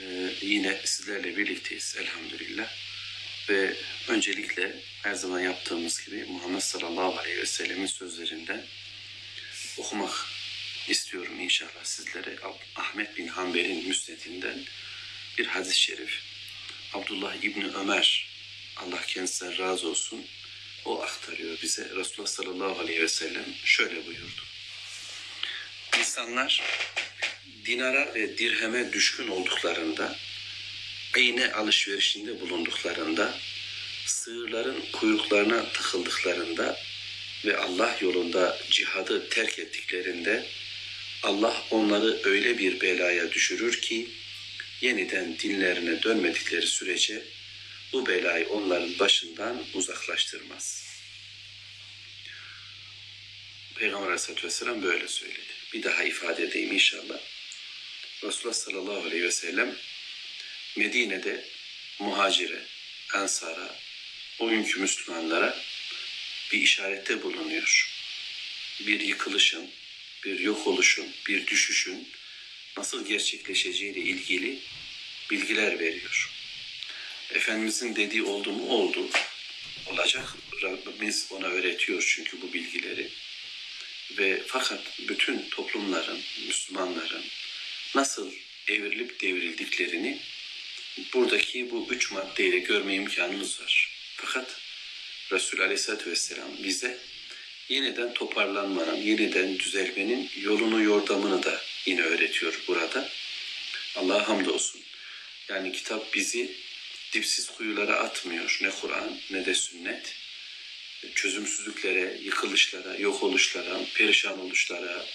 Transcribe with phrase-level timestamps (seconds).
[0.00, 2.68] ee, yine sizlerle birlikteyiz elhamdülillah.
[3.48, 3.76] Ve
[4.08, 8.62] öncelikle her zaman yaptığımız gibi Muhammed sallallahu aleyhi ve sellemin sözlerinden
[9.76, 10.26] okumak
[10.88, 12.36] istiyorum inşallah sizlere.
[12.76, 14.64] Ahmet bin Hanbel'in müsnedinden
[15.38, 16.22] bir hadis-i şerif.
[16.94, 18.28] Abdullah İbni Ömer,
[18.76, 20.26] Allah kendisinden razı olsun,
[20.84, 21.90] o aktarıyor bize.
[21.96, 24.42] Resulullah sallallahu aleyhi ve sellem şöyle buyurdu.
[25.98, 26.62] İnsanlar
[27.66, 30.16] dinara ve dirheme düşkün olduklarında,
[31.16, 33.38] iğne alışverişinde bulunduklarında,
[34.06, 36.80] sığırların kuyruklarına takıldıklarında
[37.44, 40.46] ve Allah yolunda cihadı terk ettiklerinde
[41.22, 44.08] Allah onları öyle bir belaya düşürür ki
[44.80, 47.22] yeniden dinlerine dönmedikleri sürece
[47.92, 50.86] bu belayı onların başından uzaklaştırmaz.
[53.74, 55.40] Peygamber Aleyhisselatü Vesselam böyle söyledi.
[55.72, 57.18] Bir daha ifade edeyim inşallah.
[58.26, 59.76] Resulullah sallallahu aleyhi ve sellem
[60.76, 61.44] Medine'de
[61.98, 62.62] muhacire,
[63.14, 63.76] ensara,
[64.38, 65.62] o günkü Müslümanlara
[66.52, 67.92] bir işarette bulunuyor.
[68.80, 69.70] Bir yıkılışın,
[70.24, 72.08] bir yok oluşun, bir düşüşün
[72.76, 74.58] nasıl gerçekleşeceğiyle ilgili
[75.30, 76.30] bilgiler veriyor.
[77.34, 79.08] Efendimizin dediği oldu mu oldu.
[79.86, 80.36] Olacak.
[80.62, 83.08] Rabbimiz ona öğretiyor çünkü bu bilgileri.
[84.18, 87.24] Ve fakat bütün toplumların, Müslümanların,
[87.94, 88.32] nasıl
[88.68, 90.18] evrilip devrildiklerini
[91.14, 93.90] buradaki bu üç maddeyle görme imkanımız var.
[94.16, 94.60] Fakat
[95.32, 96.98] Resul Aleyhisselatü Vesselam bize
[97.68, 103.08] yeniden toparlanmanın, yeniden düzelmenin yolunu, yordamını da yine öğretiyor burada.
[103.96, 104.80] Allah'a hamdolsun.
[105.48, 106.50] Yani kitap bizi
[107.12, 108.58] dipsiz kuyulara atmıyor.
[108.62, 110.14] Ne Kur'an ne de sünnet.
[111.14, 115.06] Çözümsüzlüklere, yıkılışlara, yok oluşlara, perişan oluşlara,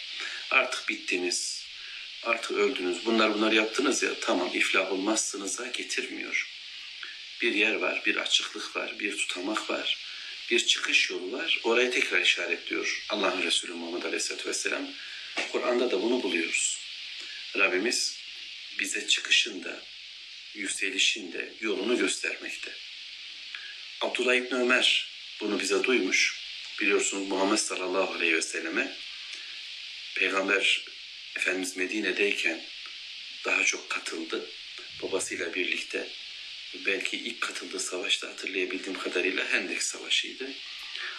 [0.51, 1.60] artık bittiniz,
[2.23, 6.49] artık öldünüz, bunlar bunlar yaptınız ya tamam iflah olmazsınıza getirmiyor.
[7.41, 9.97] Bir yer var, bir açıklık var, bir tutamak var,
[10.51, 11.59] bir çıkış yolu var.
[11.63, 14.87] Oraya tekrar işaretliyor Allah'ın Resulü Muhammed Aleyhisselatü Vesselam.
[15.51, 16.79] Kur'an'da da bunu buluyoruz.
[17.57, 18.17] Rabbimiz
[18.79, 19.81] bize çıkışın da,
[20.53, 22.71] yükselişin de yolunu göstermekte.
[24.01, 25.07] Abdullah İbni Ömer
[25.39, 26.41] bunu bize duymuş.
[26.79, 28.95] Biliyorsunuz Muhammed sallallahu aleyhi ve selleme
[30.15, 30.90] Peygamber
[31.35, 32.61] Efendimiz Medine'deyken
[33.45, 34.49] daha çok katıldı.
[35.01, 36.07] Babasıyla birlikte.
[36.85, 40.51] Belki ilk katıldığı savaşta hatırlayabildiğim kadarıyla Hendek Savaşı'ydı.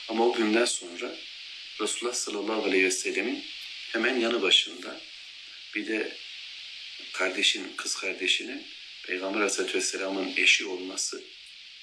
[0.08, 1.16] Ama o günden sonra
[1.80, 3.44] Resulullah sallallahu aleyhi ve sellemin
[3.92, 5.00] hemen yanı başında
[5.74, 6.16] bir de
[7.12, 8.66] kardeşinin, kız kardeşinin
[9.06, 11.22] Peygamber aleyhissalatü vesselamın eşi olması,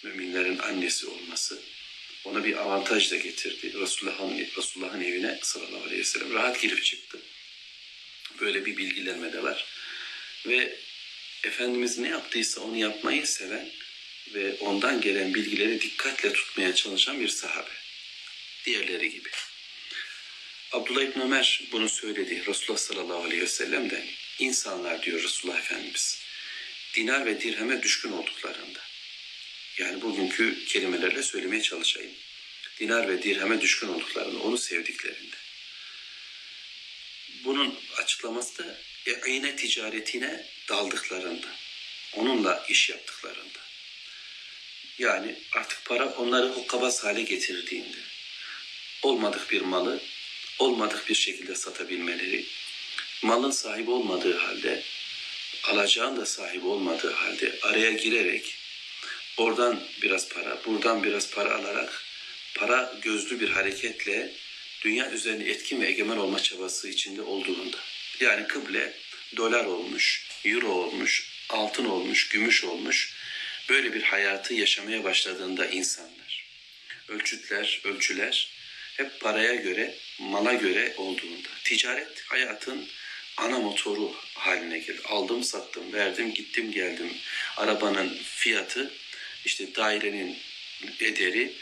[0.03, 1.61] müminlerin annesi olması
[2.25, 3.73] ona bir avantaj da getirdi.
[3.73, 7.19] Resulullah'ın Resulullah'ın evine sallallahu aleyhi ve sellem rahat girip çıktı.
[8.39, 9.65] Böyle bir bilgilenme de var.
[10.47, 10.79] Ve
[11.43, 13.69] Efendimiz ne yaptıysa onu yapmayı seven
[14.33, 17.71] ve ondan gelen bilgileri dikkatle tutmaya çalışan bir sahabe.
[18.65, 19.29] Diğerleri gibi.
[20.71, 22.45] Abdullah İbn Ömer bunu söyledi.
[22.47, 24.05] Resulullah sallallahu aleyhi ve sellem'den
[24.39, 26.21] insanlar diyor Resulullah Efendimiz
[26.93, 28.79] dinar ve dirheme düşkün olduklarında
[29.77, 32.11] yani bugünkü kelimelerle söylemeye çalışayım.
[32.79, 35.35] Dinar ve dirheme düşkün olduklarında, onu sevdiklerinde
[37.45, 38.77] bunun açıklaması da
[39.27, 41.47] iğne ticaretine daldıklarında,
[42.13, 43.59] onunla iş yaptıklarında.
[44.97, 47.97] Yani artık para onları hukkabaz hale getirdiğinde,
[49.01, 50.01] olmadık bir malı
[50.59, 52.45] olmadık bir şekilde satabilmeleri,
[53.21, 54.83] malın sahibi olmadığı halde,
[55.63, 58.55] alacağın da sahibi olmadığı halde araya girerek
[59.37, 62.03] oradan biraz para, buradan biraz para alarak
[62.55, 64.33] para gözlü bir hareketle
[64.81, 67.77] dünya üzerine etkin ve egemen olma çabası içinde olduğunda.
[68.19, 68.93] Yani kıble
[69.37, 73.13] dolar olmuş, euro olmuş, altın olmuş, gümüş olmuş.
[73.69, 76.45] Böyle bir hayatı yaşamaya başladığında insanlar,
[77.07, 78.49] ölçütler, ölçüler
[78.97, 81.49] hep paraya göre, mala göre olduğunda.
[81.63, 82.87] Ticaret hayatın
[83.37, 85.01] ana motoru haline gelir.
[85.05, 87.13] Aldım, sattım, verdim, gittim, geldim.
[87.57, 88.91] Arabanın fiyatı,
[89.45, 90.37] işte dairenin
[90.99, 91.53] ederi,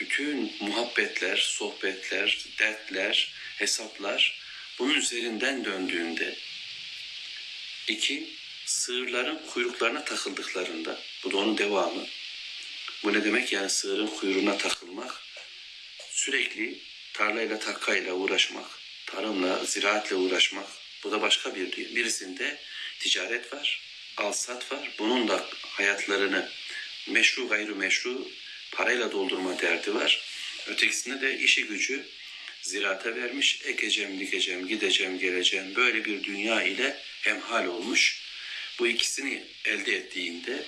[0.00, 4.38] bütün muhabbetler, sohbetler, dertler, hesaplar
[4.78, 6.36] bunun üzerinden döndüğünde
[7.88, 8.28] iki,
[8.66, 12.06] sığırların kuyruklarına takıldıklarında, bu da onun devamı.
[13.04, 13.52] Bu ne demek?
[13.52, 15.22] Yani sığırın kuyruğuna takılmak,
[16.10, 16.78] sürekli
[17.12, 18.66] tarlayla takkayla uğraşmak,
[19.06, 20.66] tarımla, ziraatle uğraşmak.
[21.04, 21.96] Bu da başka bir dünya.
[21.96, 22.58] Birisinde
[22.98, 23.80] ticaret var,
[24.16, 24.90] alsat var.
[24.98, 26.50] Bunun da hayatlarını
[27.08, 28.28] meşru gayrimeşru
[28.72, 30.22] parayla doldurma derdi var.
[30.66, 32.06] Ötekisinde de işi gücü
[32.62, 33.60] ziraate vermiş.
[33.64, 35.74] Ekeceğim, dikeceğim, gideceğim, geleceğim.
[35.74, 38.22] Böyle bir dünya ile hemhal olmuş.
[38.78, 40.64] Bu ikisini elde ettiğinde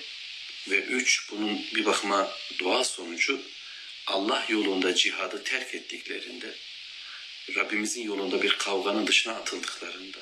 [0.67, 3.41] ve üç bunun bir bakıma doğal sonucu
[4.07, 6.55] Allah yolunda cihadı terk ettiklerinde
[7.55, 10.19] Rabbimizin yolunda bir kavganın dışına atıldıklarında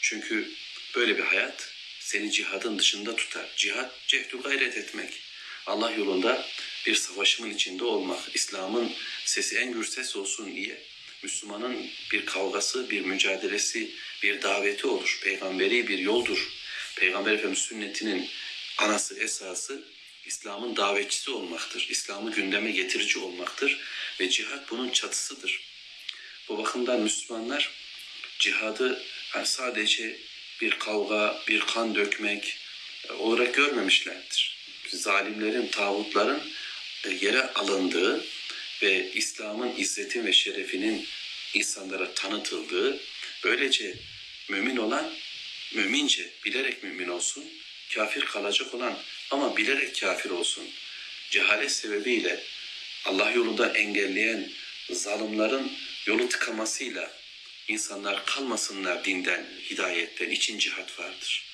[0.00, 0.50] çünkü
[0.96, 1.70] böyle bir hayat
[2.00, 3.46] seni cihadın dışında tutar.
[3.56, 5.12] Cihad cehdü gayret etmek.
[5.66, 6.46] Allah yolunda
[6.86, 8.18] bir savaşımın içinde olmak.
[8.34, 8.92] İslam'ın
[9.24, 10.82] sesi en gür ses olsun diye
[11.22, 13.90] Müslümanın bir kavgası, bir mücadelesi,
[14.22, 15.20] bir daveti olur.
[15.24, 16.48] Peygamberi bir yoldur.
[16.96, 18.28] Peygamber Efendimiz sünnetinin
[18.78, 19.84] anası, esası
[20.26, 21.86] İslam'ın davetçisi olmaktır.
[21.90, 23.80] İslam'ı gündeme getirici olmaktır.
[24.20, 25.60] Ve cihat bunun çatısıdır.
[26.48, 27.70] Bu bakımdan Müslümanlar
[28.38, 29.02] cihadı
[29.34, 30.18] yani sadece
[30.60, 32.58] bir kavga, bir kan dökmek
[33.18, 34.56] olarak görmemişlerdir.
[34.88, 36.42] Zalimlerin, tağutların
[37.08, 38.24] yere alındığı
[38.82, 41.06] ve İslam'ın izzetin ve şerefinin
[41.54, 43.00] insanlara tanıtıldığı,
[43.44, 43.94] böylece
[44.48, 45.12] mümin olan
[45.74, 47.44] mümince, bilerek mümin olsun,
[47.94, 48.98] kafir kalacak olan
[49.30, 50.64] ama bilerek kafir olsun.
[51.30, 52.44] Cehalet sebebiyle
[53.04, 54.50] Allah yolunda engelleyen
[54.90, 55.72] zalimlerin
[56.06, 57.12] yolu tıkamasıyla
[57.68, 61.44] insanlar kalmasınlar dinden, hidayetten için cihat vardır.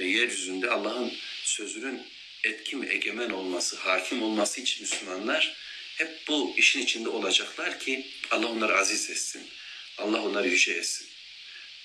[0.00, 1.12] Ve yeryüzünde Allah'ın
[1.44, 2.02] sözünün
[2.44, 5.56] etkin ve egemen olması, hakim olması için Müslümanlar
[5.98, 9.50] hep bu işin içinde olacaklar ki Allah onları aziz etsin.
[9.98, 11.08] Allah onları yüce etsin.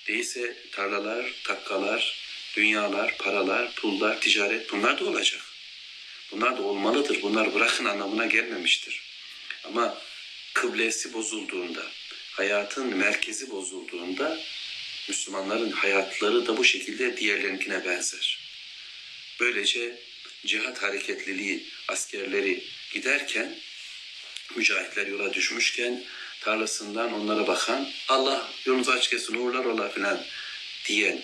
[0.08, 2.16] Değilse tarlalar, takkalar,
[2.56, 5.40] dünyalar, paralar, pullar, ticaret bunlar da olacak.
[6.32, 7.22] Bunlar da olmalıdır.
[7.22, 9.02] Bunlar bırakın anlamına gelmemiştir.
[9.64, 10.02] Ama
[10.54, 11.86] kıblesi bozulduğunda,
[12.32, 14.40] hayatın merkezi bozulduğunda
[15.08, 18.38] Müslümanların hayatları da bu şekilde diğerlerinkine benzer.
[19.40, 20.09] Böylece
[20.46, 23.56] cihat hareketliliği askerleri giderken
[24.56, 26.04] mücahitler yola düşmüşken
[26.40, 30.24] tarlasından onlara bakan Allah yolunuzu açık etsin uğurlar ola filan
[30.86, 31.22] diyen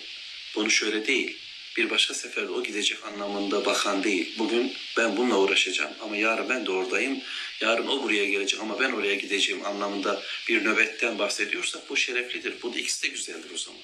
[0.55, 1.37] bunu şöyle değil
[1.77, 4.33] bir başka seferde o gidecek anlamında bakan değil.
[4.37, 7.21] Bugün ben bununla uğraşacağım ama yarın ben de oradayım.
[7.61, 12.61] Yarın o buraya gelecek ama ben oraya gideceğim anlamında bir nöbetten bahsediyorsak bu şereflidir.
[12.61, 13.81] Bu da ikisi de güzeldir o zaman.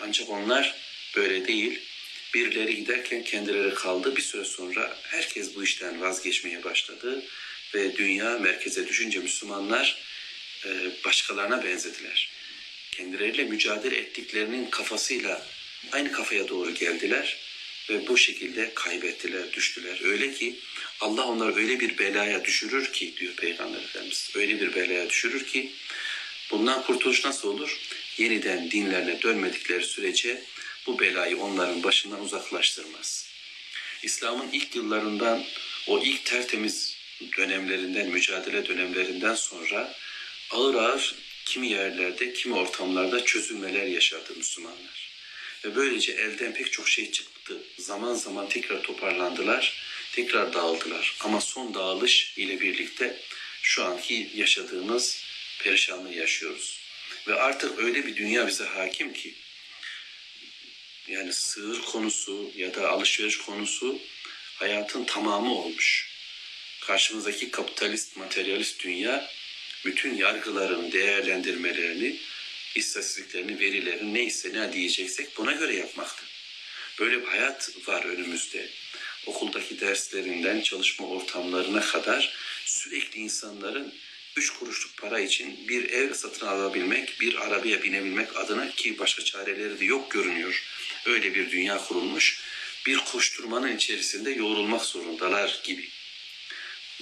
[0.00, 0.74] Ancak onlar
[1.16, 1.80] böyle değil.
[2.34, 4.16] Birileri giderken kendileri kaldı.
[4.16, 7.22] Bir süre sonra herkes bu işten vazgeçmeye başladı.
[7.74, 9.98] Ve dünya merkeze düşünce Müslümanlar
[10.66, 10.70] e,
[11.04, 12.30] başkalarına benzediler.
[12.92, 15.46] Kendileriyle mücadele ettiklerinin kafasıyla
[15.92, 17.36] aynı kafaya doğru geldiler
[17.90, 20.00] ve bu şekilde kaybettiler, düştüler.
[20.04, 20.56] Öyle ki
[21.00, 24.30] Allah onları öyle bir belaya düşürür ki diyor Peygamber Efendimiz.
[24.34, 25.72] Öyle bir belaya düşürür ki
[26.50, 27.80] bundan kurtuluş nasıl olur?
[28.18, 30.42] Yeniden dinlerine dönmedikleri sürece
[30.86, 33.26] bu belayı onların başından uzaklaştırmaz.
[34.02, 35.44] İslam'ın ilk yıllarından
[35.86, 36.96] o ilk tertemiz
[37.36, 39.94] dönemlerinden, mücadele dönemlerinden sonra
[40.50, 41.14] ağır ağır
[41.44, 45.10] kimi yerlerde, kimi ortamlarda çözülmeler yaşadı Müslümanlar.
[45.64, 47.62] Ve böylece elden pek çok şey çıktı.
[47.78, 49.82] Zaman zaman tekrar toparlandılar,
[50.12, 51.16] tekrar dağıldılar.
[51.20, 53.20] Ama son dağılış ile birlikte
[53.62, 55.24] şu anki yaşadığımız
[55.58, 56.80] perişanlığı yaşıyoruz.
[57.28, 59.34] Ve artık öyle bir dünya bize hakim ki
[61.08, 63.98] yani sığır konusu ya da alışveriş konusu
[64.54, 66.08] hayatın tamamı olmuş.
[66.80, 69.30] Karşımızdaki kapitalist, materyalist dünya
[69.84, 72.16] bütün yargıların değerlendirmelerini,
[72.74, 76.28] istatistiklerini, verilerini neyse ne diyeceksek buna göre yapmaktır.
[77.00, 78.70] Böyle bir hayat var önümüzde.
[79.26, 82.34] Okuldaki derslerinden çalışma ortamlarına kadar
[82.64, 83.94] sürekli insanların
[84.36, 89.80] üç kuruşluk para için bir ev satın alabilmek, bir arabaya binebilmek adına ki başka çareleri
[89.80, 90.64] de yok görünüyor.
[91.06, 92.40] Öyle bir dünya kurulmuş.
[92.86, 95.88] Bir koşturmanın içerisinde yoğrulmak zorundalar gibi.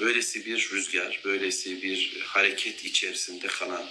[0.01, 3.91] Böylesi bir rüzgar, böylesi bir hareket içerisinde kalan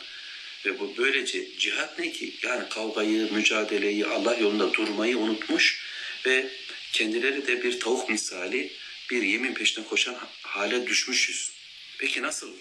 [0.66, 2.34] ve bu böylece cihat ne ki?
[2.44, 5.86] Yani kavgayı, mücadeleyi, Allah yolunda durmayı unutmuş
[6.26, 6.52] ve
[6.92, 8.72] kendileri de bir tavuk misali
[9.10, 11.52] bir yemin peşine koşan hale düşmüşüz.
[11.98, 12.56] Peki nasıl?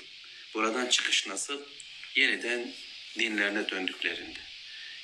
[0.55, 1.61] Buradan çıkış nasıl?
[2.15, 2.73] Yeniden
[3.19, 4.50] dinlerine döndüklerinde.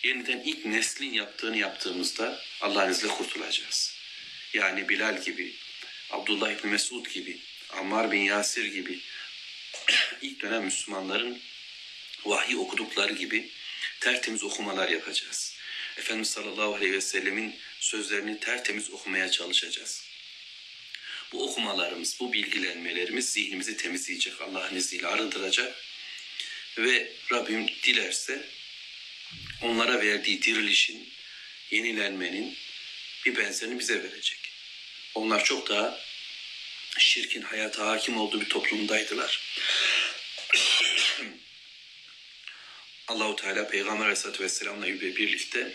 [0.03, 3.97] Yeniden ilk neslin yaptığını yaptığımızda Allah'ın izniyle kurtulacağız.
[4.53, 5.55] Yani Bilal gibi,
[6.11, 7.39] Abdullah İbni Mesud gibi,
[7.71, 9.01] Ammar bin Yasir gibi
[10.23, 11.41] ilk dönem Müslümanların
[12.25, 13.51] vahiy okudukları gibi
[14.01, 15.57] tertemiz okumalar yapacağız.
[15.97, 20.05] Efendimiz sallallahu aleyhi ve sellemin sözlerini tertemiz okumaya çalışacağız.
[21.33, 25.75] Bu okumalarımız, bu bilgilenmelerimiz zihnimizi temizleyecek, Allah'ın izniyle arındıracak.
[26.79, 28.47] Ve Rabbim dilerse
[29.63, 31.09] onlara verdiği dirilişin,
[31.71, 32.57] yenilenmenin
[33.27, 34.39] bir benzerini bize verecek.
[35.15, 35.99] Onlar çok daha
[36.99, 39.41] şirkin hayata hakim olduğu bir toplumdaydılar.
[43.09, 45.73] Allahu Teala Peygamber Aleyhisselatü Vesselam'la birlikte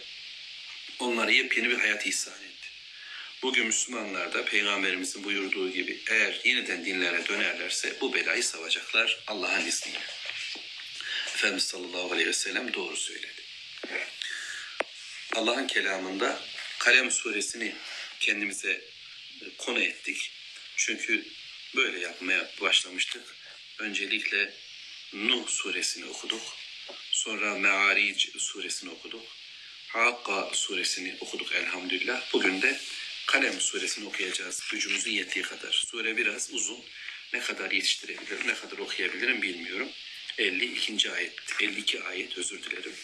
[1.00, 2.68] onlara yepyeni bir hayat ihsan etti.
[3.44, 10.00] Bugün Müslümanlar da Peygamberimizin buyurduğu gibi eğer yeniden dinlere dönerlerse bu belayı savacaklar Allah'ın izniyle.
[11.36, 13.41] Efendimiz sallallahu aleyhi ve sellem doğru söyledi.
[15.36, 16.42] Allah'ın kelamında
[16.80, 17.76] Kalem suresini
[18.20, 18.82] kendimize
[19.58, 20.32] konu ettik.
[20.76, 21.26] Çünkü
[21.76, 23.36] böyle yapmaya başlamıştık.
[23.80, 24.54] Öncelikle
[25.14, 26.42] Nuh suresini okuduk.
[27.12, 29.24] Sonra Me'aric suresini okuduk.
[29.88, 32.34] Hakka suresini okuduk elhamdülillah.
[32.34, 32.80] Bugün de
[33.26, 35.72] Kalem suresini okuyacağız gücümüzün yettiği kadar.
[35.72, 36.80] Sure biraz uzun.
[37.34, 39.90] Ne kadar yetiştirebilirim, ne kadar okuyabilirim bilmiyorum.
[40.38, 41.12] 52.
[41.12, 42.96] ayet, 52 ayet özür dilerim.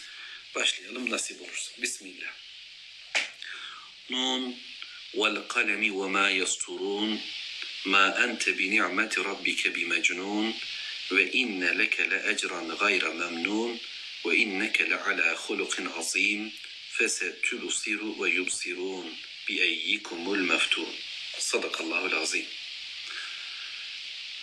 [0.54, 1.82] Başlayalım nasip olursa.
[1.82, 2.32] Bismillah.
[4.10, 4.56] Nun
[5.14, 7.20] vel kalemi ve ma yasturun
[7.84, 10.54] ma ente bi ni'meti rabbike bi mecnun
[11.12, 13.80] ve inne leke le ecran gayra memnun
[14.26, 16.52] ve inneke le ala hulukin azim
[16.90, 19.14] fesetubsiru ve yubsirun
[19.48, 20.94] bi eyyikumul meftun.
[21.38, 22.46] Sadakallahul azim.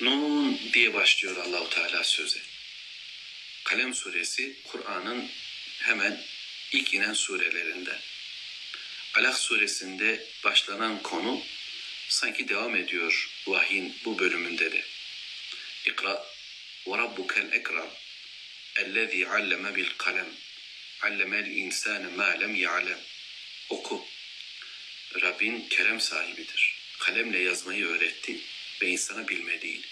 [0.01, 2.39] Nun diye başlıyor Allahu Teala söze.
[3.63, 5.29] Kalem suresi Kur'an'ın
[5.79, 6.21] hemen
[6.71, 7.99] ilk inen surelerinden.
[9.13, 11.43] Alak suresinde başlanan konu
[12.09, 14.83] sanki devam ediyor vahyin bu bölümünde de.
[15.85, 16.25] İkra
[16.87, 17.89] ve rabbukel ekram
[18.75, 20.27] ellezî alleme bil kalem
[21.01, 22.99] allemel insâne mâ lem ya'lem
[23.69, 24.07] oku
[25.21, 26.75] Rabbin kerem sahibidir.
[26.99, 28.39] Kalemle yazmayı öğretti
[28.81, 29.85] ve insana bilmediğini.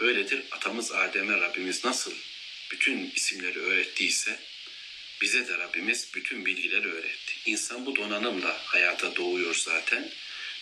[0.00, 2.14] Böyledir atamız Adem'e Rabbimiz nasıl
[2.70, 4.40] bütün isimleri öğrettiyse
[5.20, 7.34] bize de Rabbimiz bütün bilgileri öğretti.
[7.46, 10.10] İnsan bu donanımla hayata doğuyor zaten.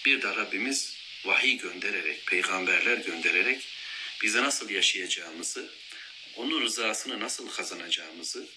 [0.04, 3.64] Bir de Rabbimiz vahiy göndererek, peygamberler göndererek
[4.23, 5.71] bize nasıl yaşayacağımızı,
[6.37, 8.49] onun rızasını nasıl kazanacağımızı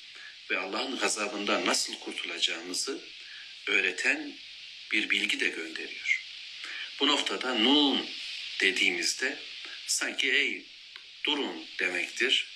[0.52, 3.02] ve Allah'ın gazabından nasıl kurtulacağımızı
[3.68, 4.34] öğreten
[4.92, 6.26] bir bilgi de gönderiyor.
[7.00, 8.10] Bu noktada nun
[8.62, 9.40] dediğimizde
[9.88, 10.66] sanki ey
[11.24, 12.48] durun demektir.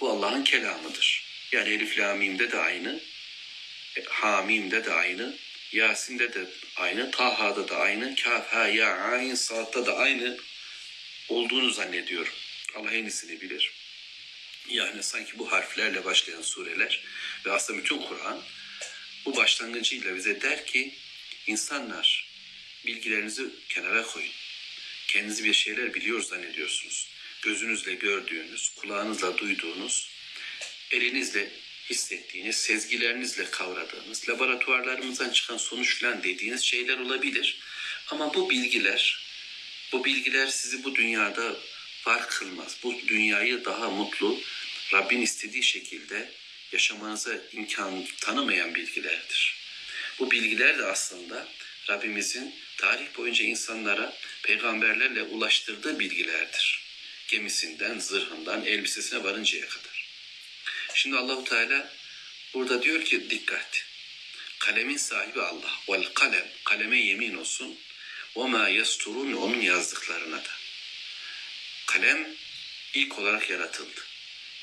[0.00, 1.27] Bu Allah'ın kelamıdır.
[1.52, 3.00] Yani Elif Lamim'de de aynı,
[3.96, 5.36] e, Hamim'de de aynı,
[5.72, 10.38] Yasin'de de aynı, Taha'da da aynı, Kaf, Ha, Ya, Ayn, Sa'da da aynı
[11.28, 12.32] olduğunu zannediyorum.
[12.74, 13.72] Allah en iyisini bilir.
[14.68, 17.02] Yani sanki bu harflerle başlayan sureler
[17.46, 18.42] ve aslında bütün Kur'an
[19.24, 20.94] bu başlangıcıyla bize der ki
[21.46, 22.28] insanlar
[22.86, 24.32] bilgilerinizi kenara koyun.
[25.08, 27.08] Kendinizi bir şeyler biliyor zannediyorsunuz.
[27.42, 30.10] Gözünüzle gördüğünüz, kulağınızla duyduğunuz,
[30.90, 31.50] elinizle
[31.90, 37.58] hissettiğiniz, sezgilerinizle kavradığınız, laboratuvarlarımızdan çıkan sonuç falan dediğiniz şeyler olabilir.
[38.08, 39.22] Ama bu bilgiler,
[39.92, 41.56] bu bilgiler sizi bu dünyada
[42.06, 42.76] var kılmaz.
[42.82, 44.40] Bu dünyayı daha mutlu,
[44.92, 46.30] Rabbin istediği şekilde
[46.72, 49.54] yaşamanıza imkan tanımayan bilgilerdir.
[50.18, 51.48] Bu bilgiler de aslında
[51.88, 56.82] Rabbimizin tarih boyunca insanlara peygamberlerle ulaştırdığı bilgilerdir.
[57.28, 59.97] Gemisinden, zırhından, elbisesine varıncaya kadar.
[60.98, 61.92] Şimdi Allahu Teala
[62.54, 63.84] burada diyor ki dikkat.
[64.58, 65.72] Kalemin sahibi Allah.
[65.88, 66.48] Vel kalem.
[66.64, 67.78] Kaleme yemin olsun.
[68.36, 70.50] Ve ma yasturun onun yazdıklarına da.
[71.86, 72.28] Kalem
[72.94, 74.00] ilk olarak yaratıldı.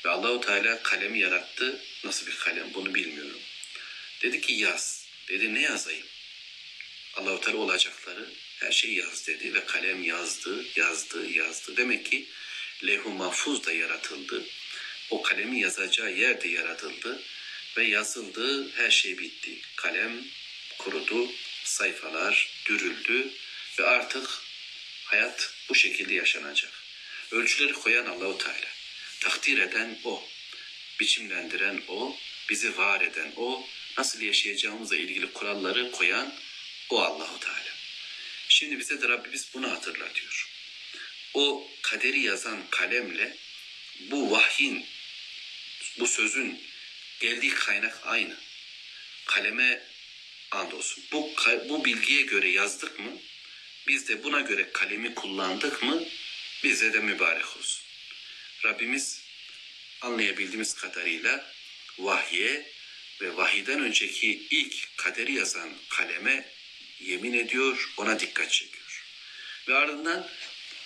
[0.04, 1.82] Ve Allahu Teala kalemi yarattı.
[2.04, 3.40] Nasıl bir kalem bunu bilmiyorum.
[4.22, 5.06] Dedi ki yaz.
[5.28, 6.06] Dedi ne yazayım?
[7.14, 11.76] Allahu Teala olacakları her şeyi yaz dedi ve kalem yazdı, yazdı, yazdı.
[11.76, 12.26] Demek ki
[12.86, 14.44] levh-u mahfuz da yaratıldı.
[15.10, 17.22] O kalemi yazacağı yer de yaratıldı
[17.76, 19.60] ve yazıldı, her şey bitti.
[19.76, 20.24] Kalem
[20.78, 21.32] kurudu,
[21.64, 23.30] sayfalar dürüldü
[23.78, 24.30] ve artık
[25.04, 26.72] hayat bu şekilde yaşanacak.
[27.30, 28.68] Ölçüleri koyan Allahu Teala.
[29.20, 30.28] Takdir eden o,
[31.00, 32.16] biçimlendiren o,
[32.48, 33.66] bizi var eden o,
[33.98, 36.34] nasıl yaşayacağımızla ilgili kuralları koyan
[36.90, 37.76] o Allahu Teala.
[38.48, 40.50] Şimdi bize de Rabbimiz bunu hatırlatıyor.
[41.34, 43.36] O kaderi yazan kalemle
[44.00, 44.86] bu vahyin,
[45.98, 46.62] bu sözün
[47.20, 48.36] geldiği kaynak aynı.
[49.26, 49.82] Kaleme
[50.50, 51.04] andolsun.
[51.12, 51.34] Bu,
[51.68, 53.12] bu bilgiye göre yazdık mı?
[53.88, 56.04] Biz de buna göre kalemi kullandık mı?
[56.64, 57.82] Bize de mübarek olsun.
[58.64, 59.22] Rabbimiz
[60.00, 61.52] anlayabildiğimiz kadarıyla
[61.98, 62.72] vahye
[63.20, 66.48] ve vahiden önceki ilk kaderi yazan kaleme
[67.00, 69.04] yemin ediyor, ona dikkat çekiyor.
[69.68, 70.28] Ve ardından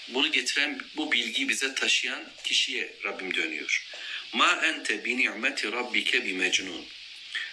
[0.08, 3.86] bunu getiren, bu bilgiyi bize taşıyan kişiye Rabbim dönüyor.
[4.32, 6.86] Ma ente bi ni'meti rabbike bi mecnun.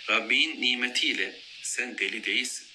[0.10, 2.68] Rabbin nimetiyle sen deli değilsin.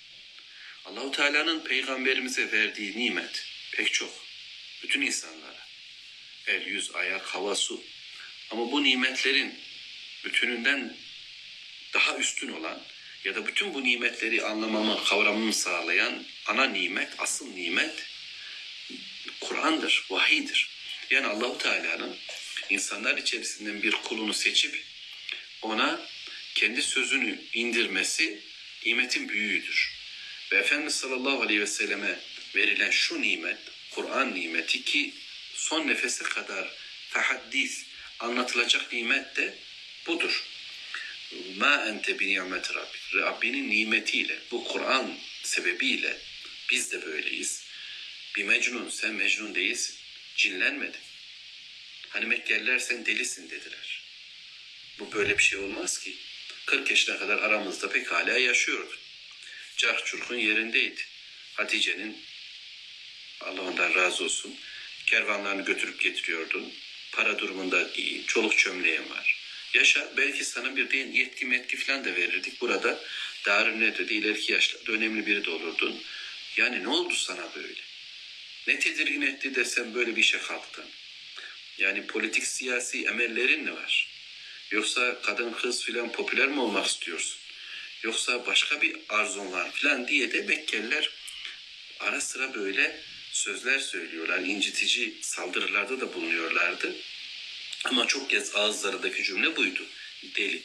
[0.84, 4.24] Allahu Teala'nın peygamberimize verdiği nimet pek çok.
[4.82, 5.66] Bütün insanlara.
[6.46, 7.84] El, yüz, ayak, hava, su.
[8.50, 9.54] Ama bu nimetlerin
[10.24, 10.96] bütününden
[11.94, 12.82] daha üstün olan
[13.24, 18.06] ya da bütün bu nimetleri anlamamı, kavramamı sağlayan ana nimet, asıl nimet
[19.40, 20.68] Kur'an'dır, vahiydir.
[21.10, 22.16] Yani Allahu Teala'nın
[22.70, 24.84] insanlar içerisinden bir kulunu seçip
[25.62, 26.06] ona
[26.54, 28.40] kendi sözünü indirmesi
[28.86, 29.92] nimetin büyüğüdür.
[30.52, 32.20] Ve Efendimiz sallallahu aleyhi ve selleme
[32.54, 33.58] verilen şu nimet,
[33.90, 35.14] Kur'an nimeti ki
[35.54, 36.72] son nefese kadar
[37.10, 37.84] tahaddis,
[38.18, 39.54] anlatılacak nimet de
[40.06, 40.44] budur.
[41.56, 43.14] Ma ente bi nimet Rabbik.
[43.14, 46.18] Rabbinin nimetiyle, bu Kur'an sebebiyle
[46.70, 47.64] biz de böyleyiz.
[48.36, 49.96] Bir mecnun, sen mecnun değilsin.
[50.36, 51.00] Cinlenmedin.
[52.12, 54.02] Hani Mekkeliler sen delisin dediler.
[54.98, 56.16] Bu böyle bir şey olmaz ki.
[56.66, 58.96] 40 yaşına kadar aramızda pek hala yaşıyordu.
[59.76, 61.00] Carh çurkun yerindeydi.
[61.54, 62.22] Hatice'nin
[63.40, 64.54] Allah ondan razı olsun
[65.06, 66.72] kervanlarını götürüp getiriyordun.
[67.12, 69.36] Para durumunda iyi, çoluk çömleğin var.
[69.74, 72.60] Yaşa belki sana bir de yetki metki falan da verirdik.
[72.60, 73.04] Burada
[73.46, 76.02] Darül Nedve'de ileriki yaşlarda önemli biri de olurdun.
[76.56, 77.80] Yani ne oldu sana böyle?
[78.66, 80.84] Ne tedirgin etti de sen böyle bir işe kalktın?
[81.78, 84.08] Yani politik siyasi emellerin mi var?
[84.70, 87.38] Yoksa kadın kız filan popüler mi olmak istiyorsun?
[88.02, 91.10] Yoksa başka bir arzun var filan diye de Mekkeliler
[92.00, 93.00] ara sıra böyle
[93.32, 94.38] sözler söylüyorlar.
[94.38, 96.96] incitici saldırılarda da bulunuyorlardı.
[97.84, 99.86] Ama çok kez ağızlarındaki cümle buydu.
[100.36, 100.62] Deli.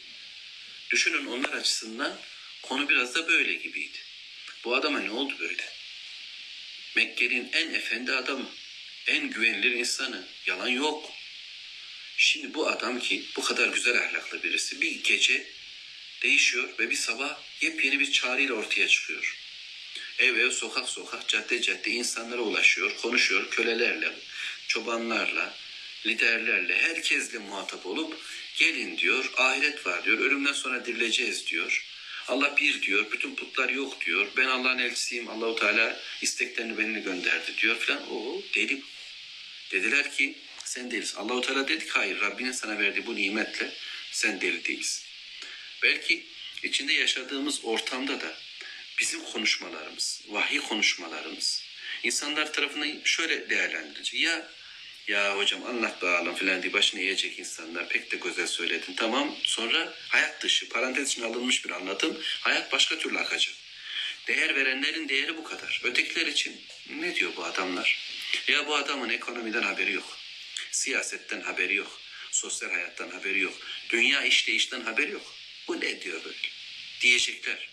[0.89, 2.19] Düşünün onlar açısından
[2.61, 3.97] konu biraz da böyle gibiydi.
[4.63, 5.63] Bu adama ne oldu böyle?
[6.95, 8.49] Mekke'nin en efendi adamı,
[9.07, 10.27] en güvenilir insanı.
[10.45, 11.11] Yalan yok.
[12.17, 15.47] Şimdi bu adam ki bu kadar güzel ahlaklı birisi bir gece
[16.23, 19.37] değişiyor ve bir sabah yepyeni bir çağrıyla ortaya çıkıyor.
[20.19, 24.13] Ev ev, sokak sokak, cadde cadde insanlara ulaşıyor, konuşuyor kölelerle,
[24.67, 25.55] çobanlarla,
[26.05, 28.17] liderlerle, herkesle muhatap olup
[28.55, 31.85] gelin diyor, ahiret var diyor, ölümden sonra dirileceğiz diyor.
[32.27, 34.27] Allah bir diyor, bütün putlar yok diyor.
[34.37, 38.13] Ben Allah'ın elçisiyim, Allahu Teala isteklerini benimle gönderdi diyor filan.
[38.13, 38.81] O deli.
[39.71, 41.17] Dediler ki sen delisin.
[41.17, 43.73] Allahu Teala dedi ki hayır Rabbinin sana verdiği bu nimetle
[44.11, 45.03] sen deli değilsin.
[45.83, 46.25] Belki
[46.63, 48.37] içinde yaşadığımız ortamda da
[48.99, 51.63] bizim konuşmalarımız, vahiy konuşmalarımız
[52.03, 54.21] insanlar tarafından şöyle değerlendirilecek.
[54.21, 54.47] Ya
[55.07, 58.93] ya hocam anlat bakalım filan diye başını eğecek insanlar pek de güzel söyledin.
[58.95, 63.55] Tamam sonra hayat dışı parantez için alınmış bir anlatım hayat başka türlü akacak.
[64.27, 65.81] Değer verenlerin değeri bu kadar.
[65.83, 68.06] Ötekiler için ne diyor bu adamlar?
[68.47, 70.17] Ya bu adamın ekonomiden haberi yok.
[70.71, 72.01] Siyasetten haberi yok.
[72.31, 73.53] Sosyal hayattan haberi yok.
[73.89, 75.35] Dünya işleyişten haberi yok.
[75.67, 76.37] Bu ne diyor böyle?
[77.01, 77.69] Diyecekler.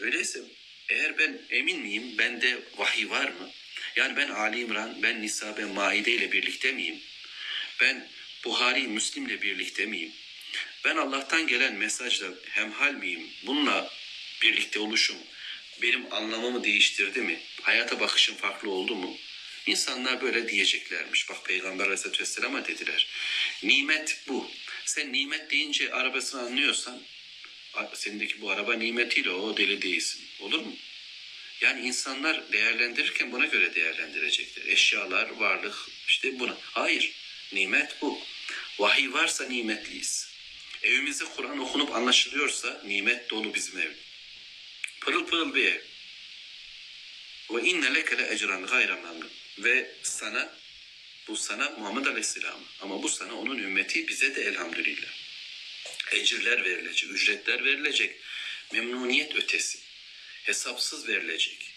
[0.00, 0.40] Öyleyse
[0.88, 3.50] eğer ben emin miyim bende vahiy var mı?
[3.96, 7.00] Yani ben Ali İmran, ben Nisa, ben Maide ile birlikte miyim?
[7.80, 8.08] Ben
[8.44, 10.12] Buhari, Müslim ile birlikte miyim?
[10.84, 13.30] Ben Allah'tan gelen mesajla hemhal miyim?
[13.46, 13.90] Bununla
[14.42, 15.16] birlikte oluşum
[15.82, 17.40] benim anlamamı değiştirdi mi?
[17.62, 19.16] Hayata bakışım farklı oldu mu?
[19.66, 21.28] İnsanlar böyle diyeceklermiş.
[21.30, 23.06] Bak Peygamber Aleyhisselatü Vesselam'a dediler.
[23.62, 24.50] Nimet bu.
[24.84, 27.02] Sen nimet deyince arabasını anlıyorsan
[27.94, 30.24] sendeki bu araba nimetiyle o deli değilsin.
[30.40, 30.76] Olur mu?
[31.60, 34.66] Yani insanlar değerlendirirken buna göre değerlendirecekler.
[34.66, 35.76] Eşyalar, varlık
[36.08, 36.56] işte buna.
[36.62, 37.12] Hayır.
[37.52, 38.20] Nimet bu.
[38.78, 40.32] Vahiy varsa nimetliyiz.
[40.82, 43.92] Evimizde Kur'an okunup anlaşılıyorsa nimet dolu bizim ev.
[45.00, 45.80] Pırıl pırıl bir ev.
[47.50, 49.30] Ve inne leke le ecran gayra memnun.
[49.58, 50.54] Ve sana
[51.28, 55.08] bu sana Muhammed Aleyhisselam ama bu sana onun ümmeti bize de elhamdülillah.
[56.12, 58.14] Ecirler verilecek, ücretler verilecek.
[58.72, 59.78] Memnuniyet ötesi.
[60.42, 61.70] Hesapsız verilecek.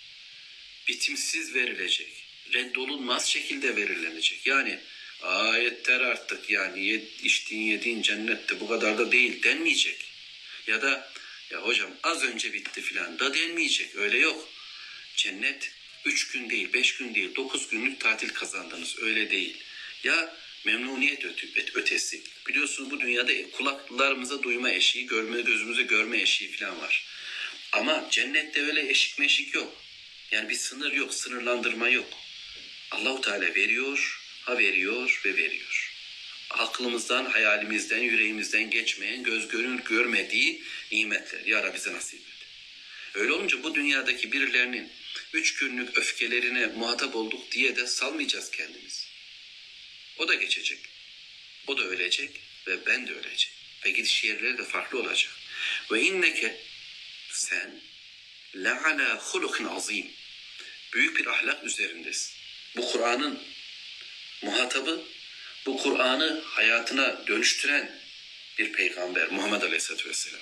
[0.88, 2.26] Bitimsiz verilecek.
[2.54, 4.48] Reddolunmaz şekilde verilecek.
[4.48, 4.80] Yani
[5.22, 10.06] ayetler artık yani yed, içtiğin yediğin cennette bu kadar da değil denmeyecek.
[10.68, 11.12] Ya da
[11.50, 13.96] ya hocam az önce bitti filan da denmeyecek.
[13.96, 14.50] Öyle yok.
[15.16, 15.72] Cennet
[16.06, 19.00] üç gün değil, beş gün değil, dokuz günlük tatil kazandınız.
[19.00, 19.58] Öyle değil.
[20.04, 21.26] Ya memnuniyet
[21.74, 22.22] ötesi.
[22.48, 27.06] Biliyorsunuz bu dünyada kulaklarımıza duyma eşiği, görme gözümüze görme eşiği falan var.
[27.72, 29.82] Ama cennette öyle eşik meşik yok.
[30.32, 32.08] Yani bir sınır yok, sınırlandırma yok.
[32.92, 35.92] Allahu Teala veriyor, ha veriyor ve veriyor.
[36.50, 41.46] Aklımızdan, hayalimizden, yüreğimizden geçmeyen, göz görür görmediği nimetler.
[41.46, 42.48] Ya Rabbi bize nasip et.
[43.14, 44.90] Öyle olunca bu dünyadaki birilerinin
[45.36, 49.06] üç günlük öfkelerine muhatap olduk diye de salmayacağız kendimizi.
[50.18, 50.80] O da geçecek.
[51.68, 53.56] O da ölecek ve ben de öleceğim.
[53.86, 55.32] Ve gidiş yerleri de farklı olacak.
[55.92, 56.62] Ve inneke
[57.32, 57.82] sen
[58.56, 60.12] la ala hulukin azim.
[60.94, 62.34] Büyük bir ahlak üzerindesin.
[62.76, 63.40] Bu Kur'an'ın
[64.42, 65.06] muhatabı,
[65.66, 68.02] bu Kur'an'ı hayatına dönüştüren
[68.58, 70.42] bir peygamber Muhammed Aleyhisselatü Vesselam.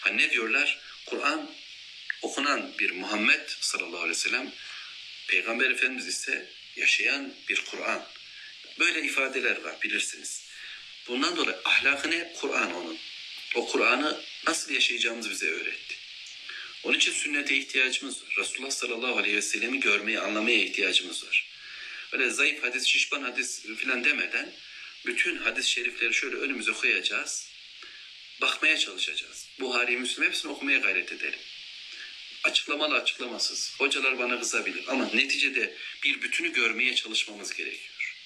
[0.00, 0.78] Hani ne diyorlar?
[1.06, 1.50] Kur'an
[2.24, 4.52] okunan bir Muhammed sallallahu aleyhi ve sellem,
[5.28, 8.06] Peygamber Efendimiz ise yaşayan bir Kur'an.
[8.78, 10.44] Böyle ifadeler var bilirsiniz.
[11.08, 12.32] Bundan dolayı ahlakı ne?
[12.40, 12.98] Kur'an onun.
[13.54, 15.94] O Kur'an'ı nasıl yaşayacağımızı bize öğretti.
[16.82, 18.34] Onun için sünnete ihtiyacımız var.
[18.38, 21.46] Resulullah sallallahu aleyhi ve sellemi görmeye, anlamaya ihtiyacımız var.
[22.12, 24.52] Öyle zayıf hadis, şişman hadis filan demeden
[25.06, 27.50] bütün hadis-i şerifleri şöyle önümüze koyacağız.
[28.40, 29.48] Bakmaya çalışacağız.
[29.60, 31.38] Buhari, Müslim hepsini okumaya gayret edelim.
[32.44, 33.74] Açıklamalı açıklamasız.
[33.78, 38.16] Hocalar bana kızabilir ama neticede bir bütünü görmeye çalışmamız gerekiyor.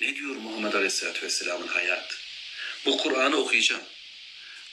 [0.00, 2.14] Ne diyor Muhammed Aleyhisselatü Vesselam'ın hayatı?
[2.86, 3.82] Bu Kur'an'ı okuyacağım.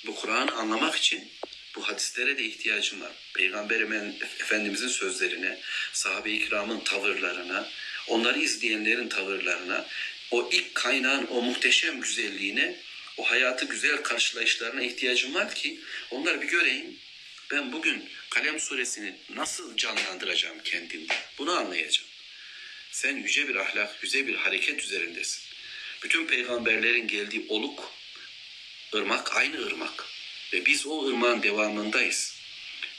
[0.06, 1.32] Bu Kur'an'ı anlamak için
[1.76, 3.12] bu hadislere de ihtiyacım var.
[3.34, 3.82] Peygamber
[4.40, 5.60] Efendimizin sözlerine,
[5.94, 7.70] sahabe-i kiramın tavırlarına,
[8.08, 9.88] onları izleyenlerin tavırlarına,
[10.32, 12.76] o ilk kaynağın o muhteşem güzelliğine,
[13.18, 15.80] o hayatı güzel karşılayışlarına ihtiyacım var ki
[16.12, 17.00] onları bir göreyim.
[17.52, 21.14] Ben bugün Kalem suresini nasıl canlandıracağım kendimde?
[21.38, 22.10] Bunu anlayacağım.
[22.92, 25.44] Sen yüce bir ahlak, yüce bir hareket üzerindesin.
[26.04, 27.94] Bütün peygamberlerin geldiği oluk,
[28.96, 30.06] ırmak aynı ırmak.
[30.54, 32.36] Ve biz o ırmağın devamındayız.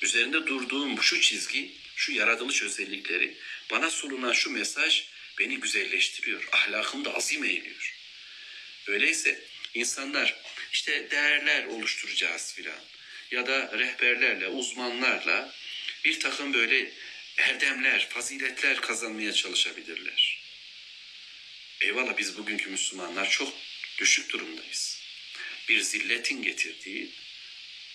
[0.03, 3.37] Üzerinde durduğum şu çizgi, şu yaratılış özellikleri,
[3.71, 5.05] bana sunulan şu mesaj
[5.39, 6.49] beni güzelleştiriyor.
[6.53, 7.95] Ahlakımı da azim eğiliyor.
[8.87, 10.37] Öyleyse insanlar
[10.73, 12.81] işte değerler oluşturacağız filan
[13.33, 15.55] ya da rehberlerle, uzmanlarla
[16.05, 16.93] bir takım böyle
[17.37, 20.43] erdemler, faziletler kazanmaya çalışabilirler.
[21.81, 23.55] Eyvallah biz bugünkü Müslümanlar çok
[23.99, 25.03] düşük durumdayız.
[25.69, 27.11] Bir zilletin getirdiği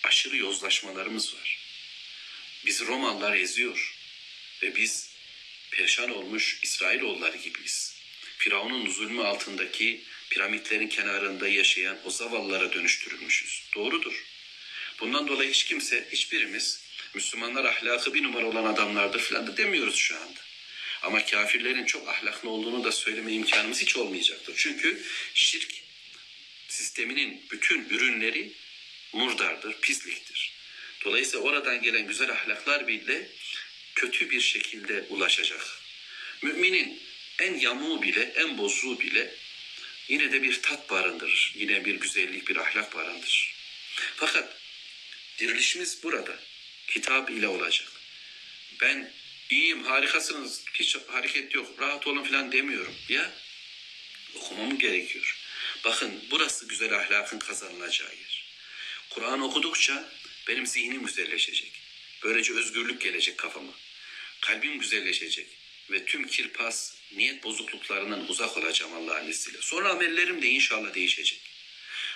[0.04, 1.58] aşırı yozlaşmalarımız var.
[2.66, 3.96] Biz Romalılar eziyor
[4.62, 5.10] ve biz
[5.70, 7.98] perişan olmuş İsrailoğulları gibiyiz.
[8.38, 13.62] Firavun'un zulmü altındaki piramitlerin kenarında yaşayan o zavallılara dönüştürülmüşüz.
[13.74, 14.24] Doğrudur.
[15.00, 16.80] Bundan dolayı hiç kimse, hiçbirimiz
[17.14, 20.40] Müslümanlar ahlakı bir numara olan adamlardır falan da demiyoruz şu anda.
[21.02, 24.54] Ama kafirlerin çok ahlaklı olduğunu da söyleme imkanımız hiç olmayacaktır.
[24.56, 25.02] Çünkü
[25.34, 25.74] şirk
[26.68, 28.52] sisteminin bütün ürünleri
[29.12, 30.52] murdardır, pisliktir.
[31.04, 33.28] Dolayısıyla oradan gelen güzel ahlaklar bile
[33.94, 35.80] kötü bir şekilde ulaşacak.
[36.42, 37.02] Müminin
[37.38, 39.34] en yamuğu bile, en bozuğu bile
[40.08, 41.52] yine de bir tat barındırır.
[41.56, 43.54] Yine bir güzellik, bir ahlak barındırır.
[44.16, 44.57] Fakat
[45.38, 46.40] dirilişimiz burada.
[46.86, 47.88] Kitap ile olacak.
[48.80, 49.12] Ben
[49.50, 52.94] iyiyim, harikasınız, hiç hareket yok, rahat olun falan demiyorum.
[53.08, 53.32] Ya
[54.34, 55.38] okumam gerekiyor.
[55.84, 58.44] Bakın burası güzel ahlakın kazanılacağı yer.
[59.10, 60.12] Kur'an okudukça
[60.48, 61.72] benim zihnim güzelleşecek.
[62.22, 63.72] Böylece özgürlük gelecek kafama.
[64.40, 65.46] Kalbim güzelleşecek
[65.90, 69.58] ve tüm kirpas, niyet bozukluklarından uzak olacağım Allah'ın izniyle.
[69.60, 71.40] Sonra amellerim de inşallah değişecek.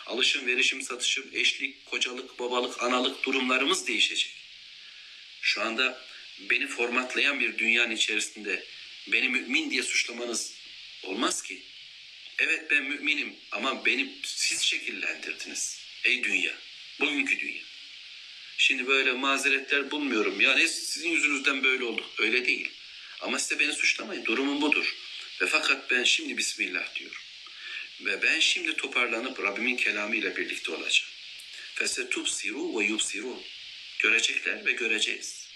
[0.07, 4.35] Alışım, verişim, satışım, eşlik, kocalık, babalık, analık durumlarımız değişecek.
[5.41, 6.05] Şu anda
[6.39, 8.65] beni formatlayan bir dünyanın içerisinde
[9.07, 10.55] beni mümin diye suçlamanız
[11.03, 11.63] olmaz ki.
[12.39, 15.81] Evet ben müminim ama beni siz şekillendirdiniz.
[16.05, 16.55] Ey dünya,
[17.01, 17.63] bugünkü dünya.
[18.57, 20.41] Şimdi böyle mazeretler bulmuyorum.
[20.41, 22.11] Yani sizin yüzünüzden böyle olduk.
[22.19, 22.71] Öyle değil.
[23.21, 24.25] Ama size beni suçlamayın.
[24.25, 24.97] Durumum budur.
[25.41, 27.21] Ve fakat ben şimdi Bismillah diyorum.
[28.05, 31.11] Ve ben şimdi toparlanıp Rabbimin kelamı ile birlikte olacağım.
[31.75, 33.43] Fesetubsiru ve yubsirun.
[33.99, 35.49] Görecekler ve göreceğiz.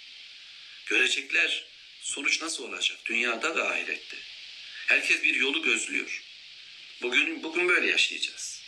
[0.87, 1.65] Görecekler
[2.01, 2.99] sonuç nasıl olacak?
[3.05, 4.17] Dünyada ve ahirette.
[4.87, 6.23] Herkes bir yolu gözlüyor.
[7.03, 8.63] Bugün bugün böyle yaşayacağız.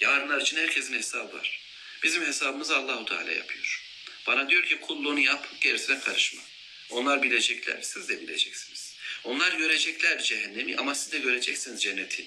[0.00, 1.60] Yarınlar için herkesin hesabı var.
[2.02, 3.84] Bizim hesabımızı Allahu Teala yapıyor.
[4.26, 6.42] Bana diyor ki kulluğunu yap, gerisine karışma.
[6.90, 8.96] Onlar bilecekler, siz de bileceksiniz.
[9.24, 12.26] Onlar görecekler cehennemi ama siz de göreceksiniz cenneti.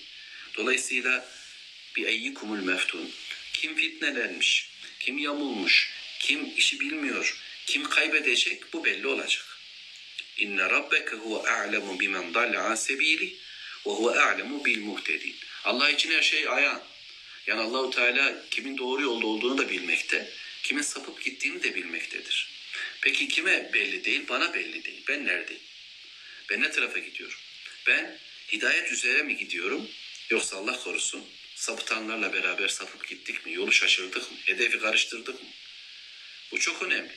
[0.57, 1.29] Dolayısıyla
[1.95, 3.11] bir eyyikumul meftun.
[3.53, 5.89] Kim fitnelenmiş, kim yamulmuş,
[6.19, 9.45] kim işi bilmiyor, kim kaybedecek bu belli olacak.
[10.37, 13.35] İnne rabbeke huve a'lemu bimen dalle an sebili
[13.87, 15.35] ve huve a'lemu bil muhtedin.
[15.63, 16.81] Allah için her şey ayağın.
[17.47, 20.29] Yani Allahu Teala kimin doğru yolda olduğunu da bilmekte,
[20.63, 22.49] kimin sapıp gittiğini de bilmektedir.
[23.01, 24.21] Peki kime belli değil?
[24.29, 25.01] Bana belli değil.
[25.07, 25.61] Ben neredeyim?
[26.49, 27.37] Ben ne tarafa gidiyorum?
[27.87, 28.17] Ben
[28.51, 29.89] hidayet üzere mi gidiyorum?
[30.29, 33.53] Yoksa Allah korusun sapıtanlarla beraber sapıp gittik mi?
[33.53, 34.37] Yolu şaşırdık mı?
[34.45, 35.49] Hedefi karıştırdık mı?
[36.51, 37.11] Bu çok önemli.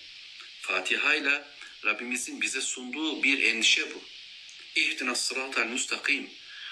[0.61, 1.45] Fatiha ile
[1.85, 4.03] Rabbimizin bize sunduğu bir endişe bu.
[4.77, 6.31] İhdina sıratal müstakim.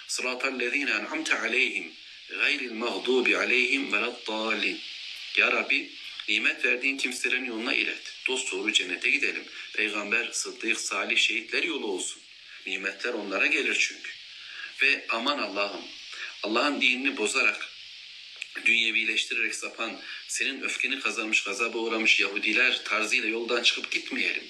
[0.08, 1.92] Sıratal lezine en'amte aleyhim.
[2.28, 4.80] Gayril mağdubi aleyhim veleddallin.
[5.36, 5.90] Ya Rabbi
[6.28, 8.14] nimet verdiğin kimselerin yoluna ilet.
[8.26, 9.44] Dost doğru cennete gidelim.
[9.72, 12.22] Peygamber, sıddık, salih, şehitler yolu olsun.
[12.66, 14.10] Nimetler onlara gelir çünkü.
[14.82, 15.84] Ve aman Allah'ım
[16.44, 17.68] Allah'ın dinini bozarak
[18.64, 24.44] dünyevileştirerek sapan, senin öfkeni kazanmış, gazaba uğramış Yahudiler tarzıyla yoldan çıkıp gitmeyelim.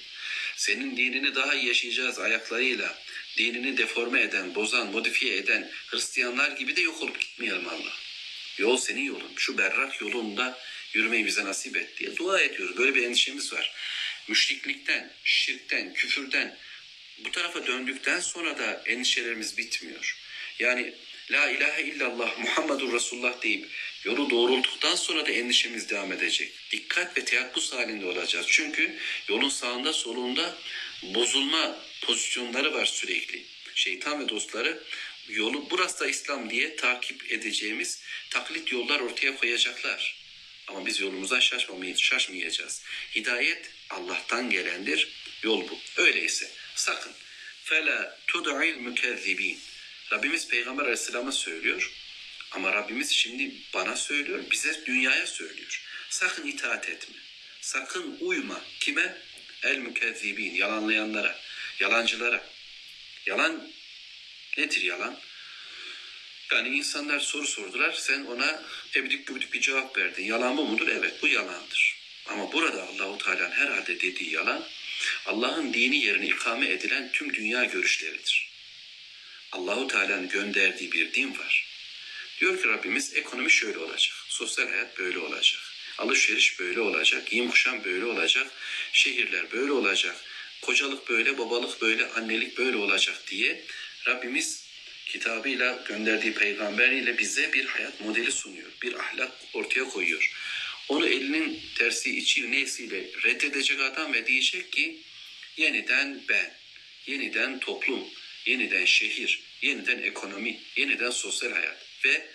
[0.56, 2.98] Senin dinini daha iyi yaşayacağız ayaklarıyla,
[3.36, 7.92] dinini deforme eden, bozan, modifiye eden Hristiyanlar gibi de yok olup gitmeyelim Allah.
[8.58, 9.32] Yol senin yolun.
[9.36, 10.58] Şu berrak yolunda
[10.94, 12.76] yürümeyi bize nasip et diye dua ediyoruz.
[12.76, 13.74] Böyle bir endişemiz var.
[14.28, 16.56] Müşriklikten, şirkten, küfürden
[17.18, 20.16] bu tarafa döndükten sonra da endişelerimiz bitmiyor.
[20.58, 20.94] Yani
[21.30, 23.68] La ilahe illallah Muhammedur Resulullah deyip
[24.04, 26.52] yolu doğrulttuktan sonra da endişemiz devam edecek.
[26.70, 28.46] Dikkat ve teyakkuz halinde olacağız.
[28.48, 30.56] Çünkü yolun sağında solunda
[31.02, 33.42] bozulma pozisyonları var sürekli.
[33.74, 34.82] Şeytan ve dostları
[35.28, 40.16] yolu burası da İslam diye takip edeceğimiz taklit yollar ortaya koyacaklar.
[40.68, 42.82] Ama biz yolumuzdan şaşmamayı, şaşmayacağız.
[43.14, 45.08] Hidayet Allah'tan gelendir.
[45.42, 45.78] Yol bu.
[45.96, 47.12] Öyleyse sakın.
[47.64, 49.58] Fela tud'il mükezzibin.
[50.14, 51.92] Rabbimiz Peygamber Aleyhisselam'a söylüyor.
[52.50, 55.84] Ama Rabbimiz şimdi bana söylüyor, bize dünyaya söylüyor.
[56.10, 57.16] Sakın itaat etme.
[57.60, 58.60] Sakın uyma.
[58.80, 59.16] Kime?
[59.62, 61.38] El mükezzibin, yalanlayanlara,
[61.80, 62.46] yalancılara.
[63.26, 63.70] Yalan
[64.58, 65.18] nedir yalan?
[66.52, 68.62] Yani insanlar soru sordular, sen ona
[68.96, 70.24] ebidik gübidik bir cevap verdin.
[70.24, 70.88] Yalan bu mudur?
[70.88, 71.96] Evet, bu yalandır.
[72.26, 74.64] Ama burada Allahu Teala'nın herhalde dediği yalan,
[75.26, 78.43] Allah'ın dini yerine ikame edilen tüm dünya görüşleridir.
[79.54, 81.66] Allahu Teala'nın gönderdiği bir din var.
[82.40, 85.60] Diyor ki Rabbimiz ekonomi şöyle olacak, sosyal hayat böyle olacak,
[85.98, 88.46] alışveriş böyle olacak, giyim kuşam böyle olacak,
[88.92, 90.16] şehirler böyle olacak,
[90.62, 93.64] kocalık böyle, babalık böyle, annelik böyle olacak diye
[94.06, 94.64] Rabbimiz
[95.06, 98.70] kitabıyla gönderdiği peygamberiyle bize bir hayat modeli sunuyor.
[98.82, 100.32] Bir ahlak ortaya koyuyor.
[100.88, 104.98] Onu elinin tersi içi neysiyle reddedecek adam ve diyecek ki
[105.56, 106.54] yeniden ben,
[107.06, 108.04] yeniden toplum,
[108.46, 112.26] yeniden şehir, yeniden ekonomi, yeniden sosyal hayat ve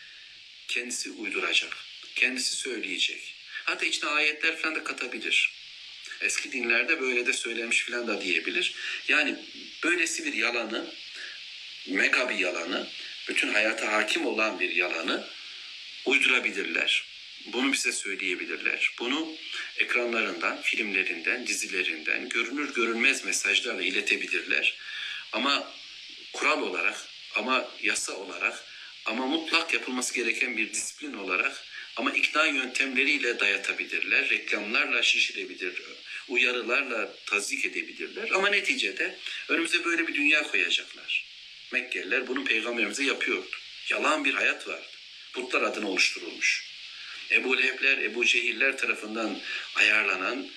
[0.67, 1.77] kendisi uyduracak,
[2.15, 3.35] kendisi söyleyecek.
[3.65, 5.51] Hatta içine ayetler falan da katabilir.
[6.21, 8.73] Eski dinlerde böyle de söylemiş falan da diyebilir.
[9.07, 9.35] Yani
[9.83, 10.93] böylesi bir yalanı,
[11.87, 12.87] mega bir yalanı,
[13.29, 15.27] bütün hayata hakim olan bir yalanı
[16.05, 17.03] uydurabilirler.
[17.45, 18.91] Bunu bize söyleyebilirler.
[18.99, 19.35] Bunu
[19.77, 24.77] ekranlarından, filmlerinden, dizilerinden, görünür görünmez mesajlarla iletebilirler.
[25.31, 25.73] Ama
[26.33, 28.63] kural olarak, ama yasa olarak,
[29.05, 31.63] ama mutlak yapılması gereken bir disiplin olarak,
[31.95, 35.81] ama ikna yöntemleriyle dayatabilirler, reklamlarla şişirebilir,
[36.27, 38.29] uyarılarla tazik edebilirler.
[38.29, 41.25] Ama neticede önümüze böyle bir dünya koyacaklar.
[41.71, 43.49] Mekkeliler bunu peygamberimize yapıyordu.
[43.89, 44.87] Yalan bir hayat vardı.
[45.33, 46.69] Putlar adına oluşturulmuş.
[47.31, 49.39] Ebu Lehebler, Ebu Cehiller tarafından
[49.75, 50.47] ayarlanan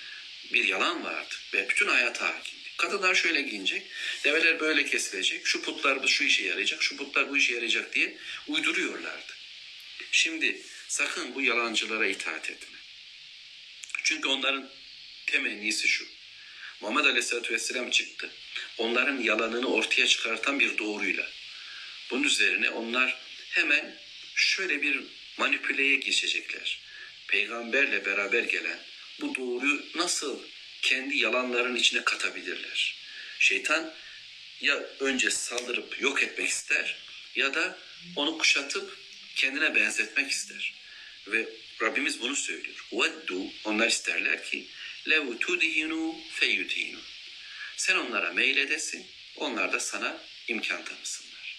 [0.53, 1.35] bir yalan vardı.
[1.53, 2.52] Ve bütün hayata hakim.
[2.77, 3.83] Kadınlar şöyle giyinecek,
[4.23, 9.33] develer böyle kesilecek, şu putlar şu işe yarayacak, şu putlar bu işe yarayacak diye uyduruyorlardı.
[10.11, 12.77] Şimdi sakın bu yalancılara itaat etme.
[14.03, 14.69] Çünkü onların
[15.25, 16.05] temennisi şu.
[16.81, 18.31] Muhammed Aleyhisselatü Vesselam çıktı.
[18.77, 21.29] Onların yalanını ortaya çıkartan bir doğruyla.
[22.11, 23.17] Bunun üzerine onlar
[23.49, 23.95] hemen
[24.35, 24.99] şöyle bir
[25.37, 26.79] manipüleye geçecekler.
[27.27, 28.79] Peygamberle beraber gelen
[29.21, 30.39] bu doğruyu nasıl
[30.83, 32.95] kendi yalanların içine katabilirler.
[33.39, 33.93] Şeytan
[34.61, 36.95] ya önce saldırıp yok etmek ister
[37.35, 37.77] ya da
[38.15, 38.97] onu kuşatıp
[39.35, 40.73] kendine benzetmek ister.
[41.27, 41.49] Ve
[41.81, 42.87] Rabbimiz bunu söylüyor.
[42.91, 44.67] Veddu onlar isterler ki
[45.09, 46.99] lev tudhinu feyudhinu.
[47.77, 50.17] Sen onlara meyledesin, onlar da sana
[50.47, 51.57] imkan tanısınlar.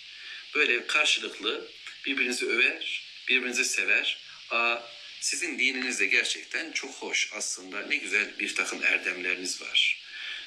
[0.55, 1.71] Böyle karşılıklı
[2.07, 4.19] birbirinizi över, birbirinizi sever.
[4.51, 4.79] Aa
[5.25, 7.81] sizin dininiz de gerçekten çok hoş aslında.
[7.81, 10.03] Ne güzel bir takım erdemleriniz var.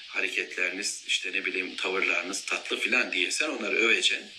[0.07, 4.31] Hareketleriniz, işte ne bileyim tavırlarınız tatlı filan diye sen onları öveceksin.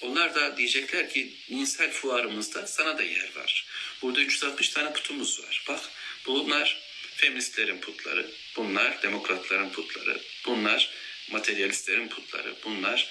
[0.00, 3.66] Onlar da diyecekler ki ninsel fuarımızda sana da yer var.
[4.02, 5.64] Burada 360 tane putumuz var.
[5.68, 5.80] Bak
[6.26, 6.80] bunlar
[7.16, 10.90] feministlerin putları, bunlar demokratların putları, bunlar
[11.30, 13.08] materyalistlerin putları, bunlar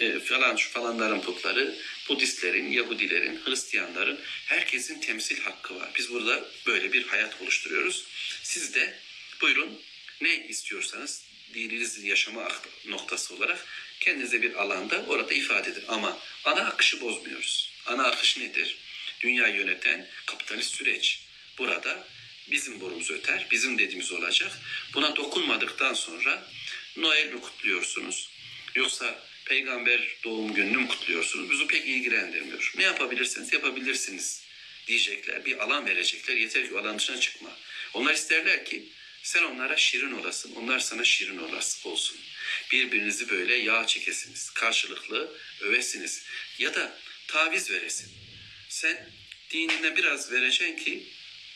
[0.00, 1.78] e, falan şu falanların putları,
[2.08, 5.90] Budistlerin, Yahudilerin, Hristiyanların herkesin temsil hakkı var.
[5.96, 8.04] Biz burada böyle bir hayat oluşturuyoruz.
[8.42, 8.98] Siz de
[9.40, 9.80] buyurun
[10.20, 11.22] ne istiyorsanız
[11.54, 12.48] dininiz yaşama
[12.86, 13.66] noktası olarak
[14.00, 15.84] kendinize bir alanda orada ifade edin.
[15.88, 17.72] Ama ana akışı bozmuyoruz.
[17.86, 18.76] Ana akış nedir?
[19.20, 21.20] Dünya yöneten kapitalist süreç.
[21.58, 22.08] Burada
[22.50, 24.52] bizim borumuz öter, bizim dediğimiz olacak.
[24.94, 26.48] Buna dokunmadıktan sonra
[26.96, 28.28] Noel mi kutluyorsunuz?
[28.74, 31.50] Yoksa peygamber doğum gününü mü kutluyorsunuz?
[31.50, 32.72] Bizi pek ilgilendirmiyor.
[32.76, 33.52] Ne yapabilirsiniz?
[33.52, 34.42] Yapabilirsiniz
[34.86, 35.44] diyecekler.
[35.44, 36.36] Bir alan verecekler.
[36.36, 37.58] Yeter ki alan dışına çıkma.
[37.94, 38.84] Onlar isterler ki
[39.22, 40.54] sen onlara şirin olasın.
[40.54, 42.18] Onlar sana şirin olasın olsun.
[42.72, 44.50] Birbirinizi böyle yağ çekesiniz.
[44.50, 46.24] Karşılıklı övesiniz.
[46.58, 48.12] Ya da taviz veresin.
[48.68, 49.10] Sen
[49.50, 51.02] dinine biraz vereceksin ki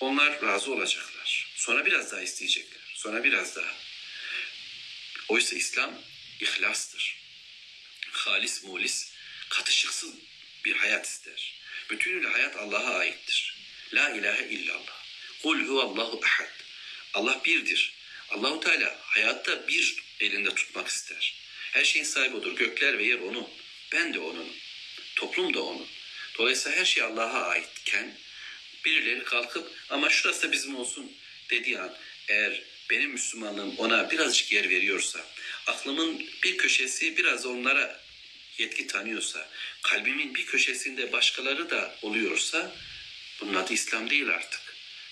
[0.01, 1.53] onlar razı olacaklar.
[1.57, 2.83] Sonra biraz daha isteyecekler.
[2.95, 3.75] Sonra biraz daha.
[5.29, 5.95] Oysa İslam
[6.41, 7.22] ihlastır.
[8.13, 9.13] Halis mulis,
[9.49, 10.15] katışıksız
[10.65, 11.55] bir hayat ister.
[11.91, 13.57] Bütünüyle hayat Allah'a aittir.
[13.93, 15.03] La ilahe illallah.
[15.43, 16.51] Kul huvallahu ahad.
[17.15, 17.93] Allah birdir.
[18.31, 21.35] Allahu Teala hayatta bir elinde tutmak ister.
[21.73, 22.57] Her şeyin sahibi odur.
[22.57, 23.49] Gökler ve yer onun.
[23.93, 24.49] Ben de onun.
[25.17, 25.87] Toplum da onun.
[26.39, 28.19] Dolayısıyla her şey Allah'a aitken
[28.85, 31.13] birileri kalkıp ama şurası da bizim olsun
[31.51, 31.97] dediği an
[32.29, 35.21] eğer benim Müslümanlığım ona birazcık yer veriyorsa,
[35.67, 38.02] aklımın bir köşesi biraz onlara
[38.58, 39.50] yetki tanıyorsa,
[39.82, 42.76] kalbimin bir köşesinde başkaları da oluyorsa
[43.42, 44.62] bunun adı İslam değil artık.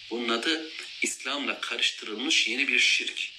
[0.09, 3.29] Bunun adı İslam'la karıştırılmış yeni bir şirk.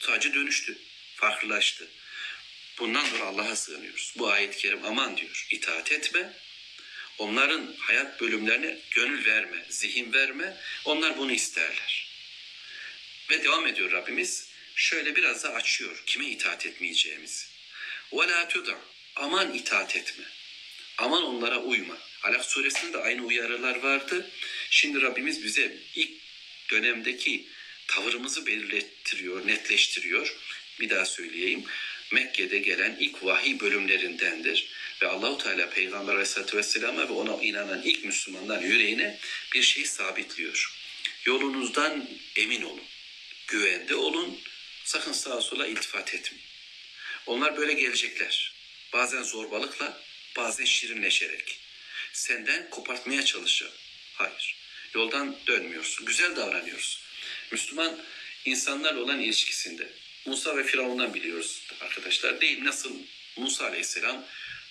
[0.00, 0.78] Sadece dönüştü,
[1.14, 1.88] farklılaştı.
[2.78, 4.14] Bundan dolayı Allah'a sığınıyoruz.
[4.18, 5.46] Bu ayet-i kerim aman diyor.
[5.50, 6.32] İtaat etme.
[7.18, 10.56] Onların hayat bölümlerine gönül verme, zihin verme.
[10.84, 12.08] Onlar bunu isterler.
[13.30, 14.48] Ve devam ediyor Rabbimiz.
[14.74, 17.44] Şöyle biraz da açıyor kime itaat etmeyeceğimizi.
[18.12, 18.76] وَلَا تُدَعْ
[19.21, 20.23] Aman itaat etme.
[20.97, 21.97] Aman onlara uyma.
[22.23, 24.31] Alak suresinde de aynı uyarılar vardı.
[24.69, 26.11] Şimdi Rabbimiz bize ilk
[26.71, 27.45] dönemdeki
[27.87, 30.35] tavırımızı belirlettiriyor, netleştiriyor.
[30.79, 31.63] Bir daha söyleyeyim.
[32.11, 34.67] Mekke'de gelen ilk vahiy bölümlerindendir.
[35.01, 39.19] Ve Allahu Teala Peygamber Aleyhisselatü Vesselam'a ve ona inanan ilk Müslümanlar yüreğine
[39.53, 40.77] bir şey sabitliyor.
[41.25, 42.83] Yolunuzdan emin olun.
[43.47, 44.39] Güvende olun.
[44.83, 46.45] Sakın sağa sola iltifat etmeyin.
[47.25, 48.60] Onlar böyle gelecekler.
[48.93, 50.01] Bazen zorbalıkla,
[50.37, 51.59] bazen şirinleşerek.
[52.13, 53.71] Senden kopartmaya çalışacak.
[54.13, 54.55] Hayır.
[54.93, 56.05] Yoldan dönmüyorsun.
[56.05, 57.01] Güzel davranıyorsun.
[57.51, 57.99] Müslüman
[58.45, 59.89] insanlarla olan ilişkisinde
[60.25, 62.41] Musa ve Firavun'dan biliyoruz arkadaşlar.
[62.41, 62.95] Değil nasıl
[63.37, 64.25] Musa Aleyhisselam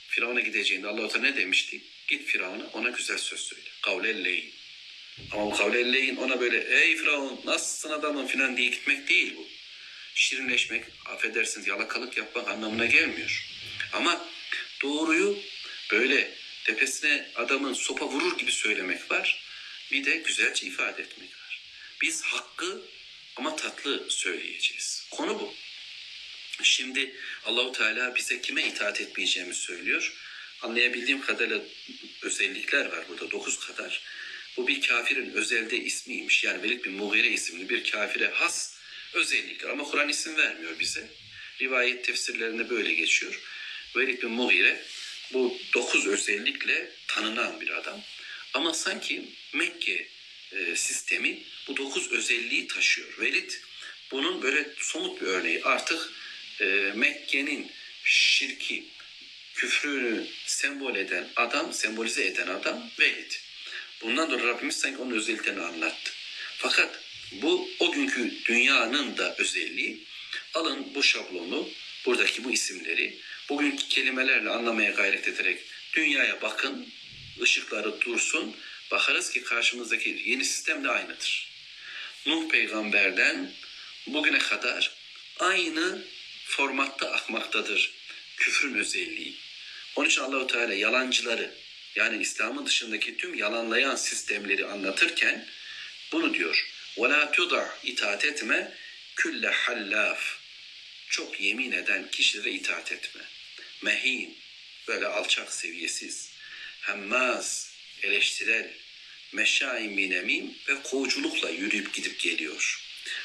[0.09, 1.81] Firavun'a gideceğinde Allah-u Teala ne demişti?
[2.09, 3.63] Git Firavun'a ona güzel söz söyle.
[3.83, 4.55] Kavlelleyin.
[5.33, 9.47] Ama bu kavlelleyin ona böyle ey Firavun nasılsın adamın filan diye gitmek değil bu.
[10.15, 13.50] Şirinleşmek, affedersiniz yalakalık yapmak anlamına gelmiyor.
[13.93, 14.27] Ama
[14.83, 15.39] doğruyu
[15.91, 19.43] böyle tepesine adamın sopa vurur gibi söylemek var.
[19.93, 21.61] Bir de güzelce ifade etmek var.
[22.03, 22.83] Biz hakkı
[23.37, 25.07] ama tatlı söyleyeceğiz.
[25.11, 25.55] Konu bu.
[26.63, 30.15] Şimdi Allahu Teala bize kime itaat etmeyeceğimizi söylüyor.
[30.63, 31.63] Anlayabildiğim kadarıyla
[32.23, 34.03] özellikler var burada dokuz kadar.
[34.57, 36.45] Bu bir kafirin özelde ismiymiş.
[36.45, 38.75] Yani Velid bin Mughire isimli bir kafire has
[39.13, 39.71] özellikler.
[39.71, 41.09] Ama Kur'an isim vermiyor bize.
[41.61, 43.41] Rivayet tefsirlerinde böyle geçiyor.
[43.97, 44.85] Velid bin Mughire
[45.33, 48.01] bu dokuz özellikle tanınan bir adam.
[48.55, 50.09] Ama sanki Mekke
[50.53, 53.09] e, sistemi bu dokuz özelliği taşıyor.
[53.21, 53.51] Velid
[54.11, 55.63] bunun böyle somut bir örneği.
[55.65, 56.13] Artık
[56.61, 57.71] e, Mekke'nin
[58.05, 58.85] şirki,
[59.55, 63.33] küfrünü sembol eden adam, sembolize eden adam Velid.
[64.03, 66.11] Bundan dolayı Rabbimiz sanki onun özelliklerini anlattı.
[66.59, 67.01] Fakat
[67.33, 70.05] bu o günkü dünyanın da özelliği.
[70.55, 71.69] Alın bu şablonu,
[72.07, 73.19] buradaki bu isimleri
[73.50, 75.62] bugünkü kelimelerle anlamaya gayret ederek
[75.94, 76.90] dünyaya bakın,
[77.42, 78.56] ışıkları dursun,
[78.92, 81.50] bakarız ki karşımızdaki yeni sistem de aynıdır.
[82.26, 83.52] Nuh peygamberden
[84.08, 84.92] bugüne kadar
[85.40, 86.06] aynı
[86.46, 87.92] formatta akmaktadır
[88.38, 89.36] küfrün özelliği.
[89.96, 91.52] Onun için Allahu Teala yalancıları
[91.96, 95.48] yani İslam'ın dışındaki tüm yalanlayan sistemleri anlatırken
[96.12, 96.68] bunu diyor.
[96.98, 98.78] وَلَا تُضَعْ itaat etme
[99.16, 100.38] külle hallaf
[101.10, 103.22] çok yemin eden kişilere itaat etme.
[103.83, 104.39] Mehin
[104.89, 106.31] böyle alçak seviyesiz.
[106.81, 108.71] Hemmaz eleştirel
[109.33, 112.81] meşain binemim ve kovuculukla yürüyüp gidip geliyor.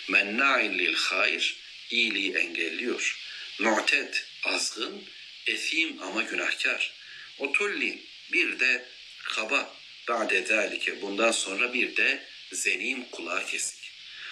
[0.07, 1.55] Menna'in lil hayr
[1.89, 3.19] iyiliği engelliyor.
[3.59, 4.13] Mu'ted
[4.43, 5.03] azgın,
[5.47, 6.93] esim ama günahkar.
[7.37, 8.01] Otulli
[8.31, 8.85] bir de
[9.23, 9.75] kaba
[10.07, 13.91] ba'de zalike bundan sonra bir de zenim kulağı kesik.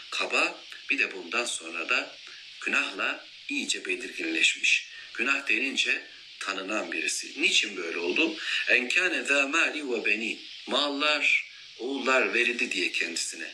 [0.09, 2.17] Kaba bir de bundan sonra da
[2.61, 4.87] günahla iyice belirginleşmiş.
[5.13, 6.01] Günah denince
[6.45, 7.41] tanınan birisi.
[7.41, 8.35] Niçin böyle oldu?
[8.69, 10.39] Enkâne zâ mâli ve beni.
[10.67, 11.45] Mallar,
[11.79, 13.51] oğullar verildi diye kendisine.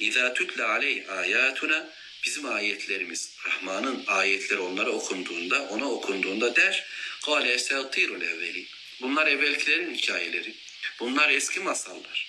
[0.00, 1.92] İzâ tütle aleyh âyâtuna
[2.24, 6.86] bizim ayetlerimiz, Rahman'ın ayetleri onlara okunduğunda, ona okunduğunda der,
[7.24, 8.66] Kale esatirul evveli.
[9.00, 10.54] Bunlar evvelkilerin hikayeleri.
[11.00, 12.26] Bunlar eski masallar.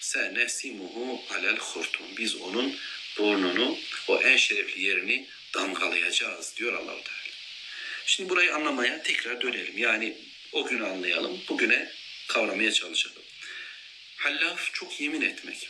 [0.00, 2.06] senesimuhu alel hurtum.
[2.18, 2.76] Biz onun
[3.18, 7.19] burnunu, o en şerefli yerini damgalayacağız diyor Allahu Teala.
[8.06, 9.78] Şimdi burayı anlamaya tekrar dönelim.
[9.78, 10.16] Yani
[10.52, 11.92] o günü anlayalım, bugüne
[12.28, 13.22] kavramaya çalışalım.
[14.16, 15.68] Hallaf çok yemin etmek.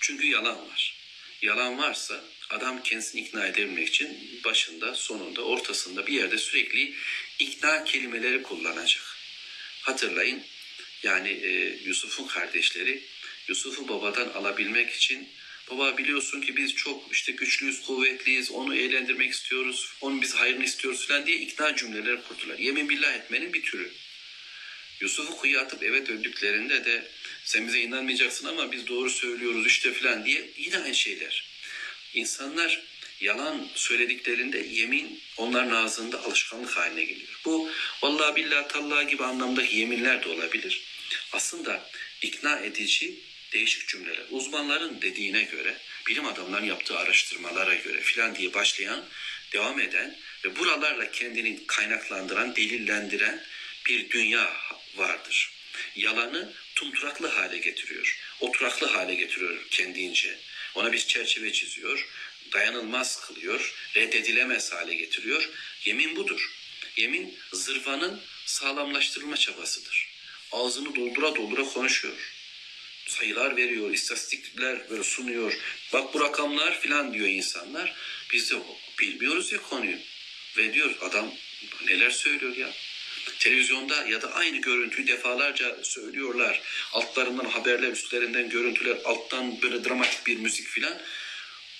[0.00, 0.96] Çünkü yalan var.
[1.42, 6.94] Yalan varsa adam kendisini ikna edebilmek için başında, sonunda, ortasında bir yerde sürekli
[7.38, 9.16] ikna kelimeleri kullanacak.
[9.82, 10.42] Hatırlayın
[11.02, 13.02] yani e, Yusuf'un kardeşleri
[13.48, 15.28] Yusuf'u babadan alabilmek için
[15.70, 21.06] baba biliyorsun ki biz çok işte güçlüyüz, kuvvetliyiz, onu eğlendirmek istiyoruz, onun biz hayrını istiyoruz
[21.08, 22.58] falan diye ikna cümleleri kurdular.
[22.58, 23.92] Yemin billah etmenin bir türü.
[25.00, 27.08] Yusuf'u kuyuya atıp eve döndüklerinde de
[27.44, 31.44] sen bize inanmayacaksın ama biz doğru söylüyoruz işte falan diye yine aynı şeyler.
[32.14, 32.82] İnsanlar
[33.20, 37.40] yalan söylediklerinde yemin onların ağzında alışkanlık haline geliyor.
[37.44, 37.70] Bu
[38.02, 40.82] vallahi billahi tallahi gibi anlamdaki yeminler de olabilir.
[41.32, 41.90] Aslında
[42.22, 43.14] ikna edici
[43.52, 44.24] değişik cümleler.
[44.30, 45.76] Uzmanların dediğine göre,
[46.08, 49.04] bilim adamlarının yaptığı araştırmalara göre filan diye başlayan,
[49.52, 53.44] devam eden ve buralarla kendini kaynaklandıran, delillendiren
[53.86, 54.56] bir dünya
[54.96, 55.52] vardır.
[55.96, 58.18] Yalanı tumturaklı hale getiriyor.
[58.40, 60.38] Oturaklı hale getiriyor kendince.
[60.74, 62.08] Ona bir çerçeve çiziyor,
[62.52, 65.50] dayanılmaz kılıyor, reddedilemez hale getiriyor.
[65.84, 66.52] Yemin budur.
[66.96, 70.08] Yemin zırvanın sağlamlaştırılma çabasıdır.
[70.52, 72.35] Ağzını doldura doldura konuşuyor.
[73.06, 75.58] Sayılar veriyor, istatistikler böyle sunuyor.
[75.92, 77.94] Bak bu rakamlar filan diyor insanlar.
[78.32, 78.56] Biz de
[79.00, 79.98] bilmiyoruz ya konuyu.
[80.56, 81.34] Ve diyor adam
[81.86, 82.72] neler söylüyor ya.
[83.38, 86.60] Televizyonda ya da aynı görüntüyü defalarca söylüyorlar.
[86.92, 91.02] Altlarından haberler, üstlerinden görüntüler, alttan böyle dramatik bir müzik filan.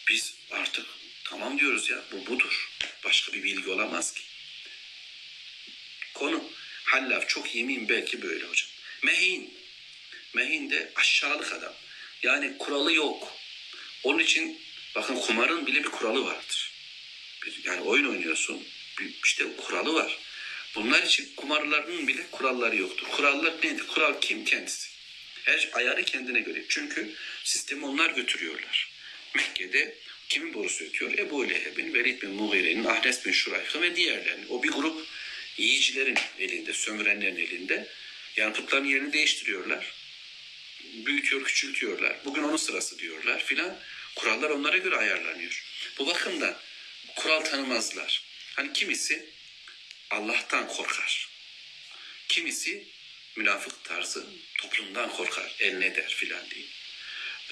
[0.09, 0.87] Biz artık
[1.25, 2.71] tamam diyoruz ya bu budur.
[3.05, 4.23] Başka bir bilgi olamaz ki.
[6.15, 6.45] Konu
[6.85, 8.69] hallaf çok yemin belki böyle hocam.
[9.03, 9.56] Mehin.
[10.37, 11.75] Mehin de aşağılık adam.
[12.23, 13.37] Yani kuralı yok.
[14.03, 14.61] Onun için
[14.95, 16.73] bakın kumarın bile bir kuralı vardır.
[17.45, 18.63] Bir, yani oyun oynuyorsun.
[19.01, 20.19] Bir, işte kuralı var.
[20.75, 23.07] Bunlar için kumarların bile kuralları yoktur.
[23.07, 23.87] Kurallar nedir?
[23.87, 24.45] Kural kim?
[24.45, 24.89] Kendisi.
[25.45, 26.65] Her ayarı kendine göre.
[26.69, 27.15] Çünkü
[27.45, 28.91] sistemi onlar götürüyorlar.
[29.35, 29.95] Mekke'de
[30.29, 31.19] kimin borusu ötüyor?
[31.19, 34.47] Ebu Leheb'in, Velid bin Mughire'nin, Ahnes bin Şurayh'ın ve diğerlerinin.
[34.49, 35.07] O bir grup
[35.57, 37.89] yiyicilerin elinde, sömürenlerin elinde.
[38.37, 39.96] Yani putların yerini değiştiriyorlar.
[41.05, 42.17] Büyütüyor, küçültüyorlar.
[42.25, 43.79] Bugün onun sırası diyorlar filan.
[44.17, 45.65] Kurallar onlara göre ayarlanıyor.
[45.99, 46.57] Bu bakımdan
[47.17, 48.25] kural tanımazlar.
[48.57, 49.27] Hani kimisi
[50.11, 51.29] Allah'tan korkar.
[52.29, 52.85] Kimisi
[53.37, 54.27] münafık tarzı
[54.59, 56.65] toplumdan korkar, el ne der filan diye.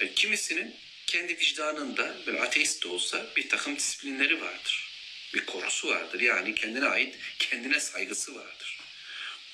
[0.01, 0.75] Ve kimisinin
[1.07, 4.89] kendi vicdanında böyle ateist de olsa bir takım disiplinleri vardır.
[5.33, 6.19] Bir korkusu vardır.
[6.19, 8.79] Yani kendine ait, kendine saygısı vardır.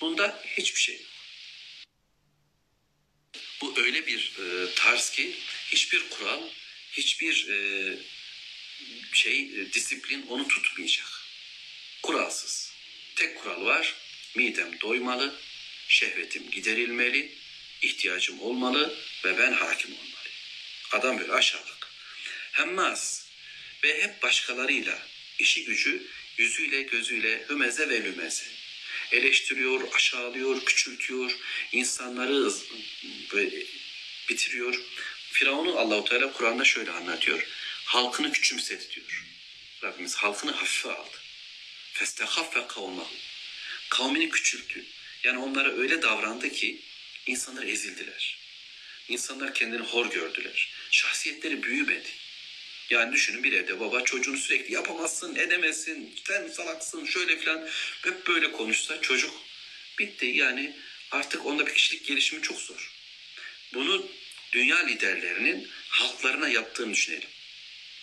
[0.01, 1.05] Bunda hiçbir şey yok.
[3.61, 5.35] Bu öyle bir e, tarz ki
[5.71, 6.41] hiçbir kural,
[6.91, 7.57] hiçbir e,
[9.13, 11.07] şey, e, disiplin onu tutmayacak.
[12.03, 12.73] Kuralsız.
[13.15, 13.95] Tek kural var.
[14.35, 15.35] Midem doymalı,
[15.87, 17.31] şehvetim giderilmeli,
[17.81, 20.29] ihtiyacım olmalı ve ben hakim olmalı.
[20.91, 21.91] Adam böyle aşağılık.
[22.51, 23.27] Hemmaz
[23.83, 25.07] ve hep başkalarıyla
[25.39, 26.07] işi gücü
[26.37, 28.60] yüzüyle gözüyle hümeze ve lümeze.
[29.11, 31.37] Eleştiriyor, aşağılıyor, küçültüyor,
[31.71, 32.51] insanları
[34.29, 34.81] bitiriyor.
[35.31, 37.47] Firavun'u Allahu Teala Kur'an'da şöyle anlatıyor.
[37.85, 39.25] Halkını küçümsedi diyor.
[39.83, 41.17] Rabbimiz halkını hafife aldı.
[41.93, 43.13] Festehaffe kavmahu.
[43.89, 44.85] Kavmini küçülttü.
[45.23, 46.81] Yani onlara öyle davrandı ki
[47.25, 48.37] insanlar ezildiler.
[49.07, 50.69] İnsanlar kendini hor gördüler.
[50.91, 52.09] Şahsiyetleri büyümedi.
[52.91, 57.67] Yani düşünün bir evde baba çocuğunu sürekli yapamazsın, edemezsin, sen salaksın, şöyle filan
[58.03, 59.33] hep böyle konuşsa çocuk
[59.99, 60.25] bitti.
[60.25, 60.75] Yani
[61.11, 62.91] artık onda bir kişilik gelişimi çok zor.
[63.73, 64.07] Bunu
[64.51, 67.29] dünya liderlerinin halklarına yaptığını düşünelim.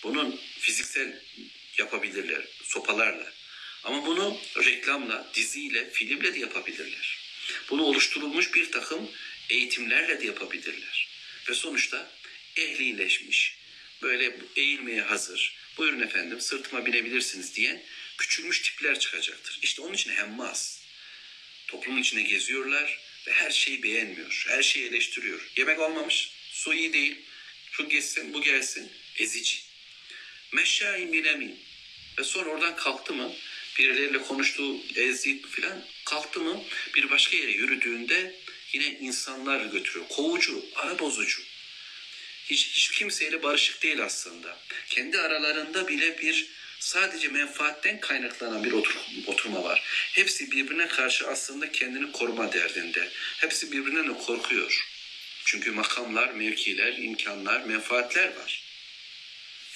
[0.02, 1.22] Bunun fiziksel
[1.78, 3.32] yapabilirler, sopalarla.
[3.84, 7.18] Ama bunu reklamla, diziyle, filmle de yapabilirler.
[7.70, 9.10] Bunu oluşturulmuş bir takım
[9.50, 11.08] eğitimlerle de yapabilirler.
[11.48, 12.10] Ve sonuçta
[12.56, 13.57] ehlileşmiş,
[14.02, 17.84] böyle eğilmeye hazır, buyurun efendim sırtıma binebilirsiniz diye
[18.18, 19.58] küçülmüş tipler çıkacaktır.
[19.62, 20.82] İşte onun için hemmaz.
[21.66, 25.50] Toplumun içinde geziyorlar ve her şeyi beğenmiyor, her şeyi eleştiriyor.
[25.56, 27.16] Yemek olmamış, su iyi değil,
[27.70, 29.58] şu geçsin, bu gelsin, ezici.
[30.52, 31.58] Meşşâin binemin.
[32.18, 33.32] Ve sonra oradan kalktı mı,
[33.78, 38.34] birileriyle konuştuğu ezdi filan kalktı mı bir başka yere yürüdüğünde
[38.72, 40.08] yine insanlar götürüyor.
[40.08, 41.42] Kovucu, ara bozucu.
[42.50, 44.58] Hiç, hiç kimseyle barışık değil aslında.
[44.88, 46.46] Kendi aralarında bile bir
[46.78, 48.96] sadece menfaatten kaynaklanan bir otur,
[49.26, 49.82] oturma var.
[50.12, 53.08] Hepsi birbirine karşı aslında kendini koruma derdinde.
[53.38, 54.88] Hepsi birbirinden korkuyor.
[55.44, 58.62] Çünkü makamlar, mevkiler, imkanlar, menfaatler var.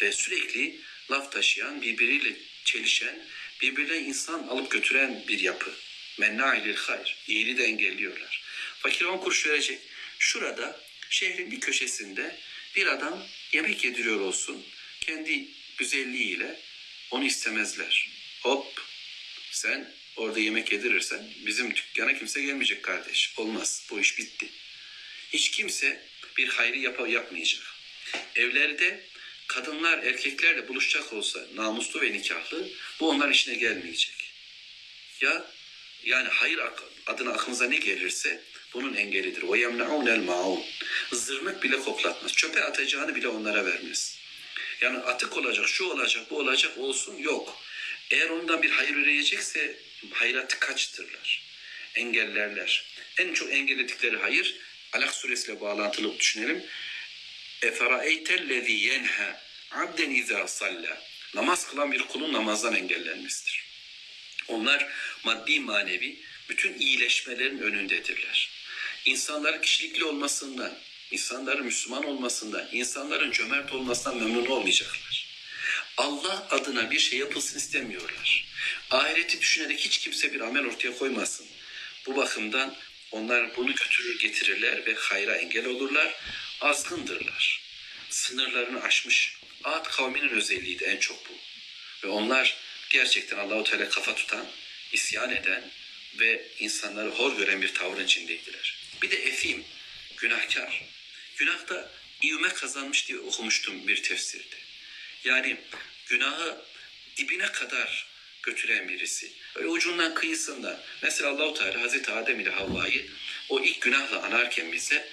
[0.03, 3.19] Ve sürekli laf taşıyan, birbiriyle çelişen,
[3.61, 5.75] birbirine insan alıp götüren bir yapı.
[6.19, 7.17] Menna'ilil hayr.
[7.29, 8.43] İyiliği de engelliyorlar.
[8.79, 9.79] Fakir on kuruş verecek.
[10.19, 12.37] Şurada şehrin bir köşesinde
[12.77, 14.67] bir adam yemek yediriyor olsun.
[15.01, 15.49] Kendi
[15.79, 16.61] güzelliğiyle
[17.11, 18.09] onu istemezler.
[18.43, 18.83] Hop
[19.51, 23.35] sen orada yemek yedirirsen bizim dükkana kimse gelmeyecek kardeş.
[23.37, 23.87] Olmaz.
[23.91, 24.49] Bu iş bitti.
[25.33, 26.07] Hiç kimse
[26.37, 27.63] bir hayrı yap yapmayacak.
[28.35, 29.05] Evlerde
[29.47, 32.69] kadınlar erkeklerle buluşacak olsa namuslu ve nikahlı
[33.01, 34.33] bu onlar işine gelmeyecek.
[35.21, 35.51] Ya
[36.05, 36.61] yani hayır
[37.07, 38.43] adına aklınıza ne gelirse
[38.75, 39.43] bunun engelidir.
[39.43, 40.65] O yemnaun el maun.
[41.13, 42.33] Zırnık bile koklatmaz.
[42.33, 44.19] Çöpe atacağını bile onlara vermez.
[44.81, 47.59] Yani atık olacak, şu olacak, bu olacak olsun yok.
[48.11, 49.77] Eğer ondan bir hayır üreyecekse
[50.13, 51.43] hayratı kaçtırlar.
[51.95, 52.85] Engellerler.
[53.19, 54.57] En çok engelledikleri hayır
[54.93, 56.63] Alak suresiyle bağlantılı düşünelim.
[57.63, 61.03] Eferaeytellezî yenha abden izâ salla.
[61.35, 63.65] Namaz kılan bir kulun namazdan engellenmesidir.
[64.49, 64.89] Onlar
[65.25, 66.17] maddi manevi
[66.49, 68.51] bütün iyileşmelerin önündedirler.
[69.05, 70.79] İnsanların kişilikli olmasından,
[71.11, 75.27] insanların Müslüman olmasından, insanların cömert olmasından memnun olmayacaklar.
[75.97, 78.45] Allah adına bir şey yapılsın istemiyorlar.
[78.91, 81.47] Ahireti düşünerek hiç kimse bir amel ortaya koymasın.
[82.07, 82.77] Bu bakımdan
[83.11, 86.15] onlar bunu götürür getirirler ve hayra engel olurlar.
[86.61, 87.63] Azgındırlar.
[88.11, 89.37] Sınırlarını aşmış.
[89.65, 91.33] Ad kavminin özelliği de en çok bu.
[92.07, 92.57] Ve onlar
[92.91, 94.47] gerçekten Allahu Teala kafa tutan,
[94.93, 95.71] isyan eden
[96.19, 98.82] ve insanları hor gören bir tavrın içindeydiler.
[99.03, 99.65] Bir de efim,
[100.17, 100.83] günahkar.
[101.37, 101.93] Günahta
[102.23, 104.57] ivme kazanmış diye okumuştum bir tefsirde.
[105.25, 105.57] Yani
[106.07, 106.65] günahı
[107.17, 108.07] dibine kadar
[108.43, 109.33] götüren birisi.
[109.55, 110.81] Öyle ucundan kıyısından.
[111.03, 113.11] Mesela Allahu Teala Hazreti Adem ile Havva'yı
[113.49, 115.09] o ilk günahla anarken bize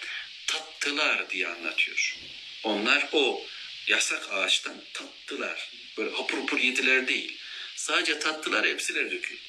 [0.47, 2.17] tattılar diye anlatıyor.
[2.63, 3.45] Onlar o
[3.87, 5.69] yasak ağaçtan tattılar.
[5.97, 7.37] Böyle hapur hapur yediler değil.
[7.75, 9.41] Sadece tattılar hepsiler döküldü.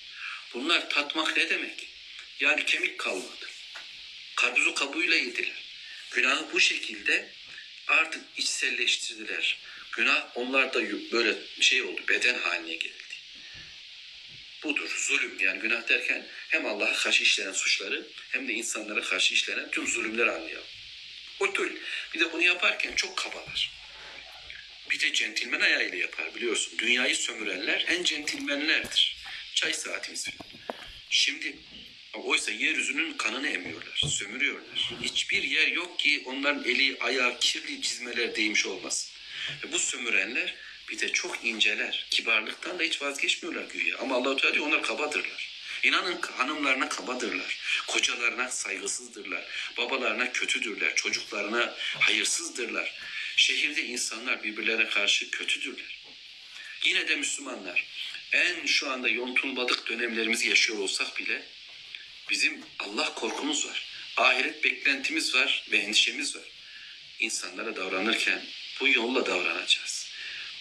[0.55, 1.89] Bunlar tatmak ne demek?
[2.41, 3.50] Yani kemik kalmadı.
[4.41, 5.65] Karpuzu kabuğuyla yediler.
[6.11, 7.29] Günahı bu şekilde
[7.87, 9.59] artık içselleştirdiler.
[9.93, 10.83] Günah onlarda
[11.13, 12.95] böyle şey oldu, beden haline geldi.
[14.63, 19.71] Budur, zulüm yani günah derken hem Allah'a karşı işlenen suçları hem de insanlara karşı işlenen
[19.71, 20.67] tüm zulümleri anlayalım.
[21.41, 21.71] Utul.
[22.15, 23.71] Bir de bunu yaparken çok kabalar.
[24.91, 26.79] Bir de centilmen ayağıyla yapar biliyorsun.
[26.79, 29.17] Dünyayı sömürenler en centilmenlerdir.
[29.55, 30.29] Çay saatimiz.
[31.11, 31.57] Şimdi
[32.15, 34.91] oysa yeryüzünün kanını emiyorlar, sömürüyorlar.
[35.03, 39.11] Hiçbir yer yok ki onların eli, ayağı, kirli çizmeler değmiş olmasın.
[39.65, 40.55] Ve bu sömürenler
[40.89, 42.07] bir de çok inceler.
[42.11, 43.99] Kibarlıktan da hiç vazgeçmiyorlar güya.
[43.99, 45.51] Ama Allah-u Teala diyor onlar kabadırlar.
[45.83, 47.59] İnanın hanımlarına kabadırlar.
[47.87, 49.45] Kocalarına saygısızdırlar.
[49.77, 50.95] Babalarına kötüdürler.
[50.95, 52.95] Çocuklarına hayırsızdırlar.
[53.37, 56.01] Şehirde insanlar birbirlerine karşı kötüdürler.
[56.85, 57.85] Yine de Müslümanlar
[58.33, 61.43] en şu anda yontulmadık dönemlerimizi yaşıyor olsak bile
[62.31, 63.87] bizim Allah korkumuz var.
[64.17, 66.45] Ahiret beklentimiz var ve endişemiz var.
[67.21, 68.43] İnsanlara davranırken
[68.81, 70.11] bu yolla davranacağız.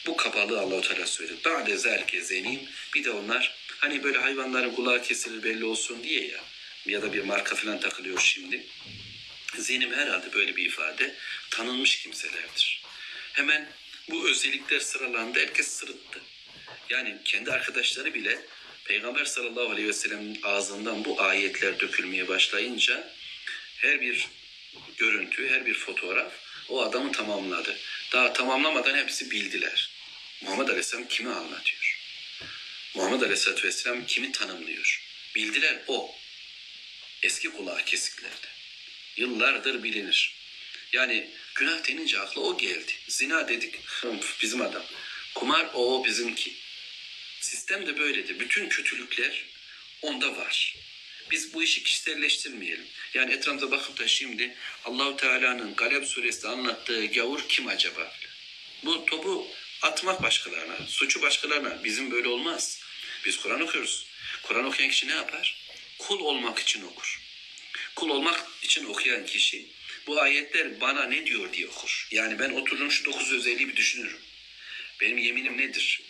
[0.06, 1.38] Bu kabalığı Allahu Teala söyledi.
[1.46, 2.60] Ba'de zelke zenim.
[2.96, 6.40] Bir de onlar hani böyle hayvanların kulağı kesilir belli olsun diye ya
[6.86, 8.66] ya da bir marka falan takılıyor şimdi.
[9.58, 11.16] Zenim herhalde böyle bir ifade
[11.50, 12.84] tanınmış kimselerdir.
[13.34, 13.72] Hemen
[14.10, 15.40] bu özellikler sıralandı.
[15.40, 16.22] Herkes sırıttı.
[16.90, 18.42] Yani kendi arkadaşları bile
[18.90, 23.14] Peygamber sallallahu aleyhi ve sellem'in ağzından bu ayetler dökülmeye başlayınca
[23.78, 24.28] her bir
[24.98, 26.34] görüntü, her bir fotoğraf
[26.70, 27.78] o adamı tamamladı.
[28.12, 29.90] Daha tamamlamadan hepsi bildiler.
[30.42, 32.00] Muhammed Aleyhisselam kimi anlatıyor?
[32.96, 35.04] Muhammed Aleyhisselatü Vesselam kimi tanımlıyor?
[35.36, 36.16] Bildiler o.
[37.24, 38.48] Eski kulağı kesiklerde.
[39.18, 40.36] Yıllardır bilinir.
[40.94, 42.92] Yani günah denince akla o geldi.
[43.08, 43.76] Zina dedik,
[44.42, 44.84] bizim adam.
[45.36, 46.69] Kumar o bizimki.
[47.42, 48.40] Sistem de böyledir.
[48.40, 49.46] Bütün kötülükler
[50.02, 50.76] onda var.
[51.32, 52.88] Biz bu işi kişiselleştirmeyelim.
[53.14, 58.14] Yani etrafımıza bakıp da şimdi Allahu Teala'nın Galeb suresinde anlattığı gavur kim acaba?
[58.84, 59.48] Bu topu
[59.82, 61.84] atmak başkalarına, suçu başkalarına.
[61.84, 62.82] Bizim böyle olmaz.
[63.26, 64.06] Biz Kur'an okuyoruz.
[64.44, 65.58] Kur'an okuyan kişi ne yapar?
[66.00, 67.22] Kul olmak için okur.
[67.96, 69.66] Kul olmak için okuyan kişi
[70.08, 72.08] bu ayetler bana ne diyor diye okur.
[72.12, 74.20] Yani ben otururum şu dokuz özelliği bir düşünürüm.
[75.02, 76.02] Benim yeminim nedir?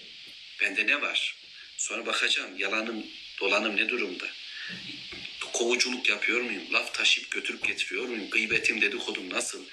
[0.61, 1.35] Bende ne var?
[1.77, 3.05] Sonra bakacağım yalanım,
[3.39, 4.25] dolanım ne durumda?
[5.53, 6.63] Kovuculuk yapıyor muyum?
[6.73, 8.29] Laf taşıyıp götürüp getiriyor muyum?
[8.29, 9.65] Gıybetim, dedikodum nasıl?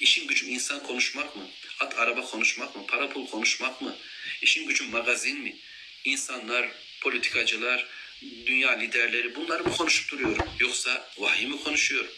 [0.00, 1.48] İşin gücüm insan konuşmak mı?
[1.80, 2.86] At araba konuşmak mı?
[2.86, 3.96] Para pul konuşmak mı?
[4.42, 5.56] İşin gücüm magazin mi?
[6.04, 6.68] İnsanlar,
[7.00, 7.86] politikacılar,
[8.46, 10.46] dünya liderleri bunları mı konuşup duruyorum?
[10.58, 12.12] Yoksa vahiy mi konuşuyorum?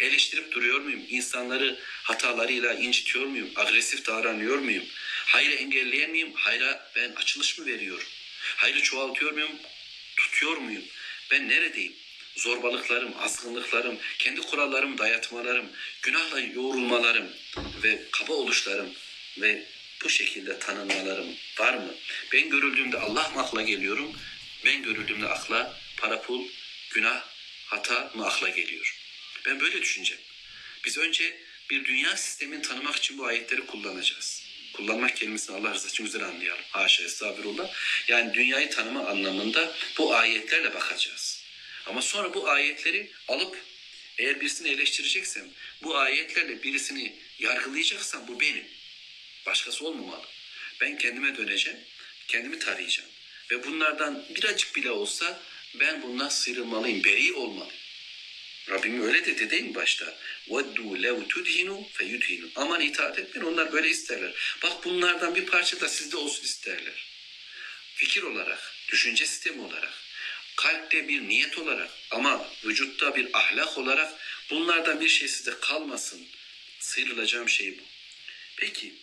[0.00, 1.02] Eleştirip duruyor muyum?
[1.08, 3.50] İnsanları hatalarıyla incitiyor muyum?
[3.56, 4.84] Agresif davranıyor muyum?
[5.24, 6.32] Hayrı engelleyen miyim?
[6.34, 8.06] Hayra ben açılış mı veriyorum?
[8.56, 9.52] Hayrı çoğaltıyor muyum?
[10.16, 10.84] Tutuyor muyum?
[11.30, 11.92] Ben neredeyim?
[12.36, 15.66] Zorbalıklarım, azgınlıklarım, kendi kurallarımı dayatmalarım,
[16.02, 17.30] günahla yoğrulmalarım
[17.82, 18.94] ve kaba oluşlarım
[19.38, 19.66] ve
[20.04, 21.94] bu şekilde tanınmalarım var mı?
[22.32, 24.12] Ben görüldüğümde Allah mı akla geliyorum?
[24.64, 26.48] Ben görüldüğümde akla para pul,
[26.90, 27.24] günah,
[27.66, 28.98] hata mı akla geliyor?
[29.46, 30.22] Ben böyle düşüneceğim.
[30.84, 34.43] Biz önce bir dünya sistemini tanımak için bu ayetleri kullanacağız.
[34.76, 36.64] Kullanmak kelimesini Allah rızası için güzel anlayalım.
[36.70, 37.68] Haşa estağfirullah.
[38.08, 41.42] Yani dünyayı tanıma anlamında bu ayetlerle bakacağız.
[41.86, 43.58] Ama sonra bu ayetleri alıp
[44.18, 45.48] eğer birisini eleştireceksem,
[45.82, 48.64] bu ayetlerle birisini yargılayacaksam bu benim.
[49.46, 50.26] Başkası olmamalı.
[50.80, 51.78] Ben kendime döneceğim,
[52.28, 53.10] kendimi tarayacağım.
[53.50, 55.40] Ve bunlardan birazcık bile olsa
[55.74, 57.80] ben bundan sıyrılmalıyım, beri olmalıyım.
[58.70, 60.18] Rabbim öyle dedi değil mi başta?
[60.47, 64.33] وَدُّوا لَوْ تُدْهِنُوا فَيُدْهِنُوا Aman itaat etmeyin onlar böyle isterler.
[64.63, 67.05] Bak bunlardan bir parça da sizde olsun isterler.
[67.95, 69.93] Fikir olarak, düşünce sistemi olarak,
[70.55, 74.13] kalpte bir niyet olarak ama vücutta bir ahlak olarak
[74.49, 76.27] bunlardan bir şey sizde kalmasın.
[76.79, 77.83] Sıyrılacağım şey bu.
[78.57, 78.93] Peki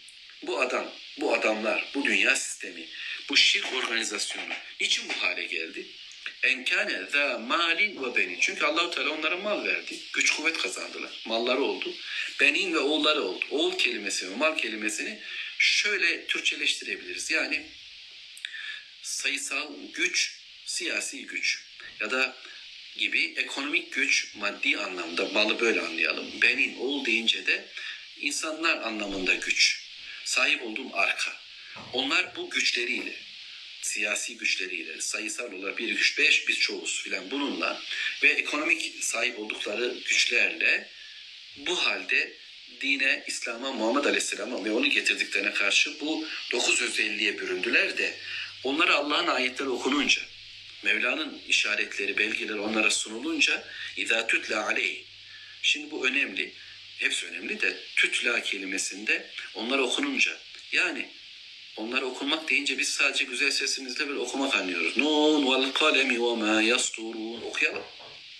[0.43, 2.89] bu adam, bu adamlar, bu dünya sistemi,
[3.29, 5.87] bu şirk organizasyonu niçin bu hale geldi?
[6.44, 8.40] Enkâne zâ malin ve benin.
[8.40, 10.00] Çünkü Allahu Teala onlara mal verdi.
[10.14, 11.12] Güç kuvvet kazandılar.
[11.26, 11.94] Malları oldu.
[12.40, 13.46] Benin ve oğulları oldu.
[13.50, 15.20] Oğul kelimesi ve mal kelimesini
[15.60, 17.32] şöyle Türkçeleştirebiliriz.
[17.32, 17.66] Yani
[19.02, 21.64] sayısal güç, siyasi güç
[22.00, 22.36] ya da
[22.98, 26.42] gibi ekonomik güç maddi anlamda malı böyle anlayalım.
[26.42, 27.66] Benin oğul deyince de
[28.20, 29.82] insanlar anlamında güç.
[30.26, 31.42] Sahip olduğum arka.
[31.94, 33.16] Onlar bu güçleriyle
[33.83, 37.83] siyasi güçleriyle, sayısal olarak bir güç beş biz çoğuz filan bununla
[38.23, 40.89] ve ekonomik sahip oldukları güçlerle
[41.57, 42.37] bu halde
[42.81, 48.15] dine, İslam'a, Muhammed Aleyhisselam'a ve onu getirdiklerine karşı bu dokuz özelliğe büründüler de
[48.65, 50.23] onlara Allah'ın ayetleri okununca,
[50.83, 53.65] Mevla'nın işaretleri, belgeleri onlara sunulunca
[53.97, 55.01] اِذَا تُتْلَى عَلَيْهِ
[55.63, 56.53] Şimdi bu önemli.
[56.99, 60.39] Hepsi önemli de tütla kelimesinde onlar okununca
[60.73, 61.09] yani
[61.78, 64.98] onlar okunmak deyince biz sadece güzel sesimizle bir okumak anlıyoruz.
[64.98, 67.84] Nun vel kalemi ve ma yasturun okuyalım.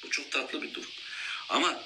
[0.04, 0.92] Bu çok tatlı bir durum.
[1.50, 1.84] Ama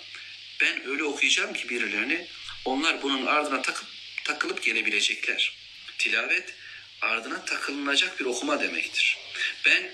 [0.61, 2.27] ben öyle okuyacağım ki birilerini
[2.65, 3.87] onlar bunun ardına takıp
[4.23, 5.57] takılıp gelebilecekler.
[5.97, 6.53] Tilavet
[7.01, 9.17] ardına takılınacak bir okuma demektir.
[9.65, 9.91] Ben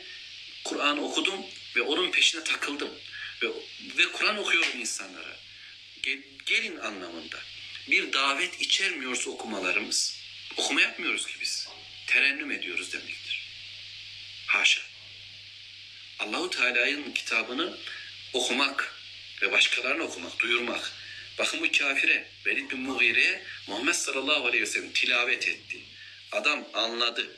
[0.64, 1.45] Kur'an okudum
[1.76, 2.91] ve onun peşine takıldım
[3.43, 3.47] ve
[3.97, 5.38] ve Kur'an okuyorum insanlara.
[6.04, 7.39] Gel, gelin anlamında.
[7.88, 10.20] Bir davet içermiyorsa okumalarımız
[10.58, 11.68] okuma yapmıyoruz ki biz.
[12.08, 13.47] Terennüm ediyoruz demektir.
[14.47, 14.82] Haşa.
[16.20, 17.78] Allahu Teala'nın kitabını
[18.34, 18.95] okumak
[19.41, 20.91] ve başkalarına okumak, duyurmak.
[21.38, 25.80] Bakın bu kafire, Velid bin Mughire'ye Muhammed sallallahu aleyhi ve sellem tilavet etti.
[26.32, 27.38] Adam anladı,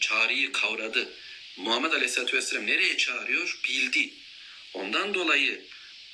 [0.00, 1.08] çağrıyı kavradı.
[1.56, 3.60] Muhammed aleyhisselatü vesselam nereye çağırıyor?
[3.68, 4.10] Bildi.
[4.74, 5.64] Ondan dolayı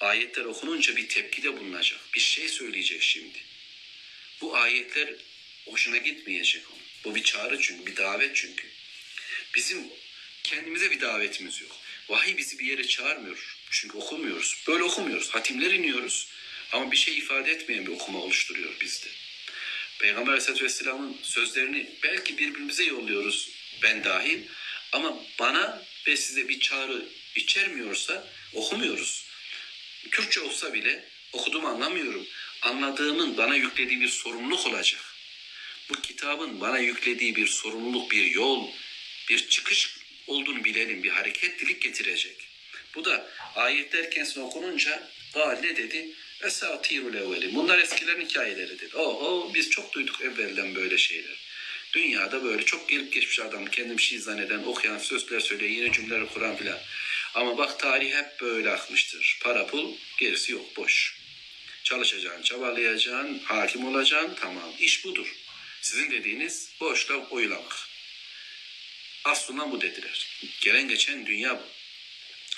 [0.00, 2.00] ayetler okununca bir tepkide bulunacak.
[2.14, 3.38] Bir şey söyleyecek şimdi.
[4.40, 5.14] Bu ayetler
[5.72, 6.80] hoşuna gitmeyecek onun.
[7.04, 8.68] Bu bir çağrı çünkü, bir davet çünkü.
[9.54, 9.88] Bizim
[10.42, 11.76] kendimize bir davetimiz yok.
[12.08, 13.56] Vahiy bizi bir yere çağırmıyor.
[13.70, 14.64] Çünkü okumuyoruz.
[14.68, 15.30] Böyle okumuyoruz.
[15.30, 16.28] Hatimler iniyoruz.
[16.72, 19.08] Ama bir şey ifade etmeyen bir okuma oluşturuyor bizde.
[19.98, 23.50] Peygamber Aleyhisselatü Vesselam'ın sözlerini belki birbirimize yolluyoruz
[23.82, 24.38] ben dahil.
[24.92, 27.04] Ama bana ve size bir çağrı
[27.36, 29.24] içermiyorsa okumuyoruz.
[30.10, 32.26] Türkçe olsa bile okuduğumu anlamıyorum.
[32.62, 35.09] Anladığımın bana yüklediği bir sorumluluk olacak
[35.90, 38.68] bu kitabın bana yüklediği bir sorumluluk, bir yol,
[39.28, 42.36] bir çıkış olduğunu bilelim, bir hareketlilik getirecek.
[42.94, 46.10] Bu da ayetler kendisine okununca Gal ne dedi?
[46.42, 47.54] Esatirul evveli.
[47.54, 48.96] Bunlar eskilerin hikayeleri dedi.
[48.96, 51.36] Oho biz çok duyduk evvelden böyle şeyler.
[51.92, 56.26] Dünyada böyle çok gelip geçmiş adam kendim bir şey zanneden, okuyan, sözler söyleyen, yeni cümleler
[56.26, 56.78] kuran filan.
[57.34, 59.38] Ama bak tarih hep böyle akmıştır.
[59.42, 61.20] Para pul gerisi yok boş.
[61.84, 64.72] Çalışacaksın, çabalayacaksın, hakim olacaksın tamam.
[64.78, 65.34] İş budur.
[65.82, 67.88] Sizin dediğiniz boşta oylamak.
[69.24, 70.28] Aslında bu dediler.
[70.60, 71.64] Gelen geçen dünya bu.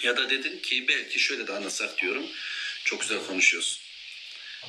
[0.07, 2.27] Ya da dedim ki belki şöyle de anlatsak diyorum.
[2.85, 3.83] Çok güzel konuşuyorsun.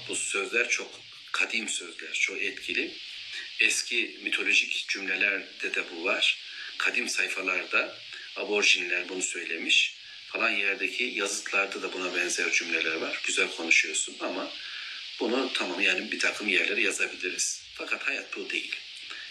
[0.07, 1.01] Bu sözler çok
[1.31, 2.91] kadim sözler, çok etkili.
[3.59, 6.37] Eski mitolojik cümlelerde de bu var.
[6.77, 7.97] Kadim sayfalarda
[8.35, 9.95] aborjinler bunu söylemiş.
[10.27, 13.21] Falan yerdeki yazıtlarda da buna benzer cümleler var.
[13.23, 14.51] Güzel konuşuyorsun ama
[15.19, 17.62] bunu tamam yani bir takım yerlere yazabiliriz.
[17.73, 18.75] Fakat hayat bu değil.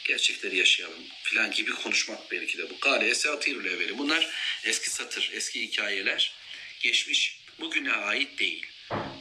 [0.05, 2.81] Gerçekleri yaşayalım filan gibi konuşmak belki de bu.
[2.81, 3.99] Kale esatirül evveli.
[3.99, 4.31] Bunlar
[4.65, 6.33] eski satır, eski hikayeler.
[6.81, 8.67] Geçmiş bugüne ait değil.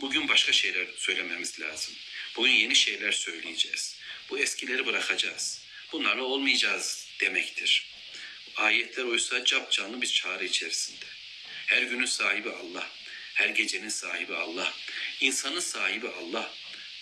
[0.01, 1.95] bugün başka şeyler söylememiz lazım.
[2.35, 3.95] Bugün yeni şeyler söyleyeceğiz.
[4.29, 5.61] Bu eskileri bırakacağız.
[5.91, 7.85] Bunlarla olmayacağız demektir.
[8.55, 11.05] Ayetler oysa cap canlı bir çağrı içerisinde.
[11.67, 12.89] Her günün sahibi Allah.
[13.33, 14.73] Her gecenin sahibi Allah.
[15.21, 16.53] İnsanın sahibi Allah.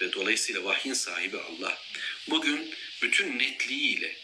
[0.01, 1.77] Ve dolayısıyla vahyin sahibi Allah.
[2.29, 4.15] Bugün bütün netliğiyle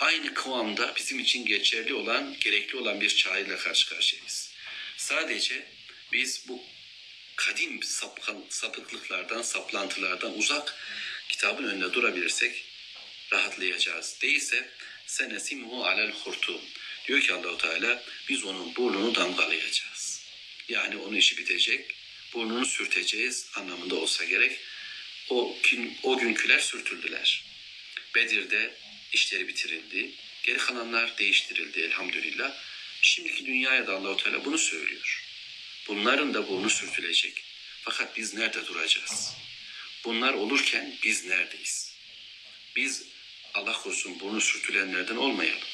[0.00, 4.52] aynı kıvamda bizim için geçerli olan, gerekli olan bir çağrıyla karşı karşıyayız.
[4.96, 5.66] Sadece
[6.12, 6.62] biz bu
[7.36, 10.74] kadim sapkan, sapıklıklardan, saplantılardan uzak
[11.28, 12.64] kitabın önünde durabilirsek
[13.32, 14.18] rahatlayacağız.
[14.22, 14.68] Değilse
[15.06, 16.60] senesimuhu alel hurtum.
[17.06, 20.22] Diyor ki Allahu Teala biz onun burnunu damgalayacağız.
[20.68, 21.94] Yani onun işi bitecek.
[22.34, 24.58] Burnunu sürteceğiz anlamında olsa gerek.
[25.32, 27.44] O, gün, o günküler sürtüldüler.
[28.14, 28.74] Bedir'de
[29.12, 30.10] işleri bitirildi.
[30.42, 32.56] Geri kalanlar değiştirildi elhamdülillah.
[33.02, 35.24] Şimdiki dünyaya da Allahu Teala bunu söylüyor.
[35.88, 37.44] Bunların da burnu sürtülecek.
[37.82, 39.34] Fakat biz nerede duracağız?
[40.04, 41.94] Bunlar olurken biz neredeyiz?
[42.76, 43.04] Biz
[43.54, 45.68] Allah korusun burnu sürtülenlerden olmayalım.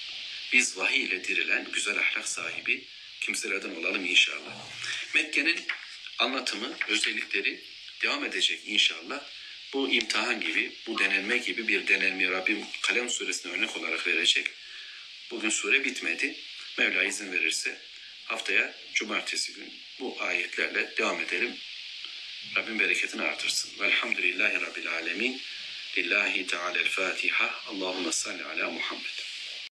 [0.52, 2.84] Biz vahiy ile dirilen güzel ahlak sahibi
[3.20, 4.54] kimselerden olalım inşallah.
[5.14, 5.66] Mekke'nin
[6.18, 7.61] anlatımı, özellikleri
[8.02, 9.38] devam edecek inşallah.
[9.73, 14.47] Bu imtihan gibi, bu denenme gibi bir denenme Rabbim Kalem suresine örnek olarak verecek.
[15.31, 16.35] Bugün sure bitmedi.
[16.79, 17.79] Mevla izin verirse
[18.25, 21.57] haftaya cumartesi gün bu ayetlerle devam edelim.
[22.57, 23.71] Rabbim bereketini artırsın.
[23.81, 25.41] Velhamdülillahi Rabbil alemin.
[25.99, 27.61] Lillahi Teala'l Fatiha.
[27.66, 29.28] Allahümme salli ala Muhammed.